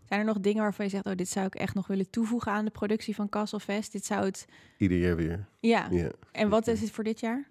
zijn 0.06 0.20
er 0.20 0.26
nog 0.26 0.40
dingen 0.40 0.62
waarvan 0.62 0.86
je 0.86 0.92
zegt, 0.92 1.06
oh, 1.06 1.16
dit 1.16 1.30
zou 1.30 1.46
ik 1.46 1.56
echt 1.56 1.74
nog 1.76 1.88
willen 1.88 2.10
toevoegen 2.10 2.52
aan 2.52 2.66
de 2.66 2.72
productie 2.72 3.16
van 3.16 3.30
Castlefest? 3.30 3.92
Dit 3.92 4.06
zou 4.06 4.26
het, 4.26 4.46
Ieder 4.78 4.98
jaar 4.98 5.16
weer. 5.16 5.46
ja. 5.60 5.88
Ja. 5.92 6.12
En 6.32 6.50
wat 6.50 6.68
is 6.68 6.82
het 6.82 6.92
voor 6.92 7.04
dit 7.04 7.20
jaar? 7.20 7.48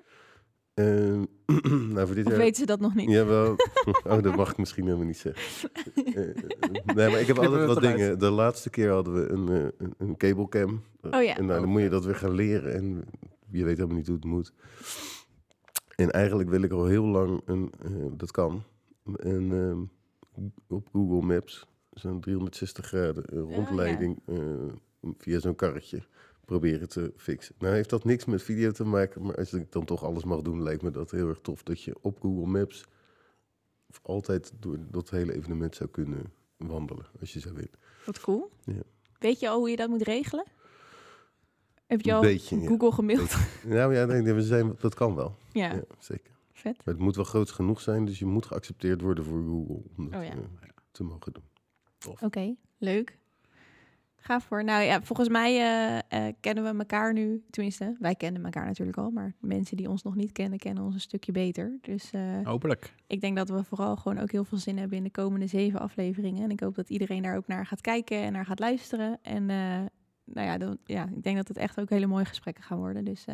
Eh, 0.79 1.21
nou, 1.95 2.07
voor 2.07 2.15
dit 2.15 2.25
Of 2.25 2.31
jaar... 2.31 2.41
weten 2.41 2.57
ze 2.57 2.67
dat 2.67 2.81
nog 2.81 2.95
niet? 2.95 3.11
Jawel. 3.11 3.57
Oh, 4.05 4.23
dat 4.23 4.37
mag 4.37 4.51
ik 4.51 4.57
misschien 4.57 4.85
helemaal 4.85 5.07
niet 5.07 5.19
zeggen. 5.19 5.71
Eh, 6.15 6.95
nee, 6.95 7.09
maar 7.11 7.21
ik 7.21 7.27
heb 7.27 7.37
Knippen 7.37 7.59
altijd 7.59 7.67
wat 7.67 7.81
dingen. 7.81 8.19
De 8.19 8.31
laatste 8.31 8.71
keer 8.71 8.91
hadden 8.91 9.15
we 9.15 9.29
een, 9.29 9.49
eh, 9.49 9.69
een, 9.79 9.95
een 9.99 10.17
cablecam. 10.17 10.83
Oh 11.01 11.23
ja. 11.23 11.37
En 11.37 11.47
nou, 11.47 11.61
dan 11.61 11.69
moet 11.69 11.83
je 11.83 11.89
dat 11.89 12.05
weer 12.05 12.15
gaan 12.15 12.35
leren. 12.35 12.75
En 12.75 13.05
je 13.51 13.65
weet 13.65 13.77
helemaal 13.77 13.97
niet 13.97 14.07
hoe 14.07 14.17
het 14.17 14.25
moet. 14.25 14.53
En 15.97 16.11
eigenlijk 16.11 16.49
wil 16.51 16.63
ik 16.63 16.73
al 16.73 16.87
heel 16.87 17.05
lang 17.05 17.41
een... 17.45 17.73
eh, 17.83 17.91
dat 18.13 18.31
kan. 18.31 18.63
En 19.17 19.53
ehm, 19.53 19.81
op 20.69 20.89
Google 20.93 21.27
Maps 21.27 21.67
zo'n 21.91 22.21
360 22.21 22.87
graden 22.87 23.25
eh, 23.25 23.49
ja. 23.49 23.55
rondleiding 23.57 24.19
eh, 24.27 24.37
via 25.19 25.41
zo'n 25.41 25.55
karretje 25.55 26.03
proberen 26.49 26.89
te 26.89 27.13
fixen. 27.17 27.55
Nou 27.59 27.75
heeft 27.75 27.91
dat 27.91 28.05
niks 28.05 28.25
met 28.25 28.43
video 28.43 28.71
te 28.71 28.85
maken, 28.85 29.23
maar 29.23 29.35
als 29.37 29.53
ik 29.53 29.73
dan 29.73 29.85
toch 29.85 30.05
alles 30.05 30.25
mag 30.25 30.43
doen, 30.43 30.63
lijkt 30.63 30.83
me 30.83 30.91
dat 30.91 31.11
heel 31.11 31.29
erg 31.29 31.39
tof 31.41 31.63
dat 31.63 31.83
je 31.83 31.97
op 32.01 32.21
Google 32.21 32.47
Maps 32.47 32.85
altijd 34.03 34.53
door 34.61 34.79
dat 34.91 35.11
hele 35.11 35.33
evenement 35.35 35.75
zou 35.77 35.89
kunnen 35.91 36.33
wandelen, 36.57 37.07
als 37.21 37.33
je 37.33 37.41
zou 37.41 37.55
willen. 37.55 37.71
Wat 38.07 38.21
cool. 38.21 38.51
Ja. 38.65 38.83
Weet 39.19 39.41
je 39.41 39.49
al 39.49 39.59
hoe 39.59 39.71
je 39.71 39.77
dat 39.77 39.89
moet 39.89 40.03
regelen? 40.03 40.45
Heb 41.87 42.01
je 42.01 42.15
al 42.15 42.21
beetje, 42.21 42.61
ja. 42.61 42.67
Google 42.67 42.93
gemaild? 42.93 43.37
Nou 43.65 43.95
ja, 43.95 44.05
nee, 44.05 44.33
we 44.33 44.43
zijn, 44.43 44.77
dat 44.81 44.95
kan 44.95 45.15
wel. 45.15 45.37
ja, 45.53 45.73
Ja, 45.75 45.83
zeker. 45.99 46.33
vet. 46.53 46.77
Maar 46.77 46.95
het 46.95 47.03
moet 47.03 47.17
wel 47.17 47.25
groot 47.25 47.51
genoeg 47.51 47.81
zijn, 47.81 48.05
dus 48.05 48.19
je 48.19 48.27
moet 48.27 48.47
geaccepteerd 48.47 49.01
worden 49.01 49.25
voor 49.25 49.43
Google 49.43 49.83
om 49.97 50.11
dat 50.11 50.21
Oh 50.21 50.27
ja. 50.27 50.33
eh, 50.33 50.69
te 50.91 51.05
mogen 51.05 51.33
doen. 51.33 51.45
Oké, 52.21 52.55
leuk. 52.79 53.19
Gaaf 54.21 54.45
voor. 54.45 54.65
Nou 54.65 54.83
ja, 54.83 55.03
volgens 55.03 55.29
mij 55.29 55.57
eh, 55.57 56.27
eh, 56.27 56.35
kennen 56.41 56.65
we 56.65 56.79
elkaar 56.79 57.13
nu. 57.13 57.43
Tenminste, 57.51 57.97
wij 57.99 58.15
kennen 58.15 58.45
elkaar 58.45 58.67
natuurlijk 58.67 58.99
al. 58.99 59.11
Maar 59.11 59.35
mensen 59.41 59.77
die 59.77 59.89
ons 59.89 60.03
nog 60.03 60.15
niet 60.15 60.33
kennen, 60.33 60.59
kennen 60.59 60.85
ons 60.85 60.95
een 60.95 61.01
stukje 61.01 61.33
beter. 61.33 61.79
Dus 61.81 62.11
eh, 62.11 62.23
Hopelijk. 62.43 62.95
ik 63.07 63.21
denk 63.21 63.37
dat 63.37 63.49
we 63.49 63.65
vooral 63.65 63.97
gewoon 63.97 64.19
ook 64.19 64.33
heel 64.33 64.45
veel 64.45 64.59
zin 64.59 64.79
hebben 64.79 64.99
in 64.99 65.05
de 65.05 65.11
komende 65.11 65.47
zeven 65.47 65.81
afleveringen. 65.81 66.43
En 66.43 66.51
ik 66.51 66.61
hoop 66.61 66.75
dat 66.75 66.91
iedereen 66.91 67.23
daar 67.23 67.37
ook 67.37 67.47
naar 67.47 67.67
gaat 67.67 67.81
kijken 67.81 68.23
en 68.23 68.33
naar 68.33 68.47
gaat 68.47 68.59
luisteren. 68.59 69.19
En 69.23 69.47
nou 70.25 70.47
ja, 70.47 70.59
dan, 70.59 70.79
ja, 70.85 71.09
ik 71.17 71.23
denk 71.23 71.37
dat 71.37 71.49
het 71.49 71.57
echt 71.57 71.81
ook 71.81 71.91
hele 71.91 72.07
mooie 72.07 72.25
gesprekken 72.25 72.65
gaan 72.65 72.79
worden. 72.79 73.05
Dus 73.05 73.25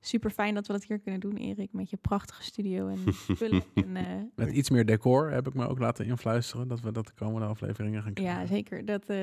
super 0.00 0.30
fijn 0.30 0.54
dat 0.54 0.66
we 0.66 0.72
dat 0.72 0.84
hier 0.84 0.98
kunnen 0.98 1.20
doen, 1.20 1.36
Erik. 1.36 1.72
Met 1.72 1.90
je 1.90 1.96
prachtige 1.96 2.42
studio 2.42 2.88
en 2.88 2.98
spullen. 3.34 3.62
en, 3.74 3.96
eh, 3.96 4.04
Met 4.34 4.50
iets 4.50 4.70
meer 4.70 4.84
decor 4.86 5.30
heb 5.30 5.46
ik 5.46 5.54
me 5.54 5.68
ook 5.68 5.78
laten 5.78 6.06
influisteren 6.06 6.68
dat 6.68 6.80
we 6.80 6.92
dat 6.92 7.06
de 7.06 7.12
komende 7.14 7.46
afleveringen 7.46 8.02
gaan 8.02 8.12
krijgen. 8.12 8.40
Ja, 8.40 8.46
zeker. 8.46 8.84
Dat, 8.84 9.00
eh, 9.06 9.16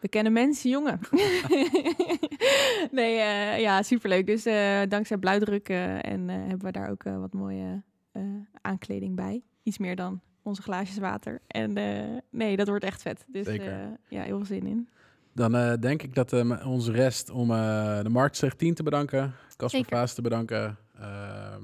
we 0.00 0.08
kennen 0.08 0.32
mensen, 0.32 0.70
jongen. 0.70 0.98
nee, 2.90 3.18
eh, 3.18 3.60
ja, 3.60 3.82
superleuk. 3.82 4.26
Dus 4.26 4.44
eh, 4.46 4.80
dankzij 4.88 5.16
blauwdruk 5.16 5.68
eh, 5.68 6.04
en 6.12 6.28
eh, 6.30 6.36
hebben 6.36 6.66
we 6.66 6.72
daar 6.72 6.90
ook 6.90 7.02
wat 7.02 7.32
mooie 7.32 7.82
eh, 8.12 8.22
aankleding 8.60 9.16
bij. 9.16 9.42
Iets 9.62 9.78
meer 9.78 9.96
dan 9.96 10.20
onze 10.42 10.62
glaasjes 10.62 10.98
water. 10.98 11.40
En 11.46 11.76
eh, 11.76 12.16
nee, 12.30 12.56
dat 12.56 12.68
wordt 12.68 12.84
echt 12.84 13.02
vet. 13.02 13.24
Dus 13.28 13.46
Zeker. 13.46 13.72
eh, 13.80 13.86
ja, 14.08 14.22
heel 14.22 14.36
veel 14.36 14.46
zin 14.46 14.66
in. 14.66 14.88
Dan 15.32 15.54
eh, 15.56 15.72
denk 15.80 16.02
ik 16.02 16.14
dat 16.14 16.32
eh, 16.32 16.66
ons 16.66 16.88
rest 16.88 17.30
om 17.30 17.50
eh, 17.50 18.02
de 18.02 18.08
Marktstreek 18.08 18.52
10 18.52 18.74
te 18.74 18.82
bedanken, 18.82 19.34
Casper. 19.56 19.84
Vaas 19.88 20.14
te 20.14 20.22
bedanken, 20.22 20.76
ehm, 20.98 21.62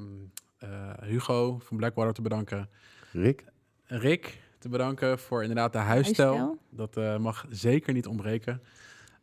eh, 0.59 0.69
Hugo 1.03 1.59
van 1.59 1.77
Blackwater 1.77 2.13
te 2.13 2.23
bedanken, 2.23 2.69
Rick? 3.13 3.45
Rick 3.85 4.41
te 4.59 4.69
bedanken 4.69 5.19
voor 5.19 5.41
inderdaad 5.43 5.73
de 5.73 5.79
huisstijl. 5.79 6.29
Huisstijl. 6.29 6.59
Dat 6.71 6.97
eh, 6.97 7.17
mag 7.17 7.47
zeker 7.51 7.93
niet 7.93 8.07
ontbreken. 8.07 8.63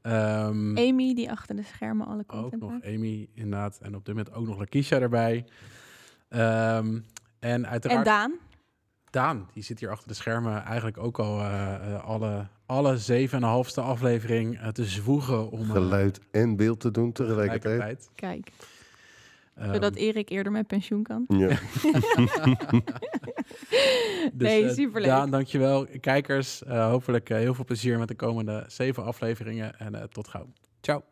Ehm, 0.01 0.77
Amy, 0.77 1.13
die 1.13 1.31
achter 1.31 1.55
de 1.55 1.63
schermen 1.63 2.07
alle 2.07 2.19
ook 2.19 2.27
content 2.27 2.61
nog 2.61 2.71
maakt. 2.71 2.85
Amy 2.85 3.27
inderdaad 3.33 3.79
en 3.81 3.95
op 3.95 4.05
dit 4.05 4.15
moment 4.15 4.35
ook 4.35 4.45
nog 4.47 4.57
Lakeisha 4.59 4.99
erbij. 4.99 5.45
Ehm, 6.29 6.99
en 7.39 7.67
uiteraard 7.67 7.99
En 8.07 8.13
Daan. 8.13 8.33
Daan, 9.13 9.49
die 9.53 9.63
zit 9.63 9.79
hier 9.79 9.89
achter 9.89 10.07
de 10.07 10.13
schermen 10.13 10.63
eigenlijk 10.63 10.97
ook 10.97 11.19
al 11.19 11.39
eh, 11.39 11.73
eh, 11.73 12.03
alle, 12.03 12.47
alle 12.65 12.97
zeven 12.97 13.37
en 13.37 13.43
een 13.43 13.49
halfste 13.49 13.81
aflevering 13.81 14.59
eh, 14.59 14.67
te 14.67 14.85
zwoegen 14.85 15.51
om... 15.51 15.71
Geluid 15.71 16.19
en 16.31 16.55
beeld 16.55 16.79
te 16.79 16.91
doen 16.91 17.11
tegelijkertijd. 17.11 18.09
Kijk, 18.15 18.51
Ehm, 19.55 19.73
zodat 19.73 19.95
Erik 19.95 20.29
eerder 20.29 20.51
met 20.51 20.67
pensioen 20.67 21.03
kan. 21.03 21.25
Ja. 21.27 21.47
dus, 24.33 24.47
nee, 24.47 24.65
eh, 24.65 24.73
superleuk. 24.73 25.09
Daan, 25.09 25.31
dankjewel. 25.31 25.87
Kijkers, 25.99 26.63
eh, 26.63 26.89
hopelijk 26.89 27.29
eh, 27.29 27.37
heel 27.37 27.53
veel 27.53 27.65
plezier 27.65 27.99
met 27.99 28.07
de 28.07 28.15
komende 28.15 28.63
zeven 28.67 29.03
afleveringen 29.03 29.79
en 29.79 29.95
eh, 29.95 30.03
tot 30.03 30.27
gauw. 30.27 30.47
Ciao. 30.81 31.03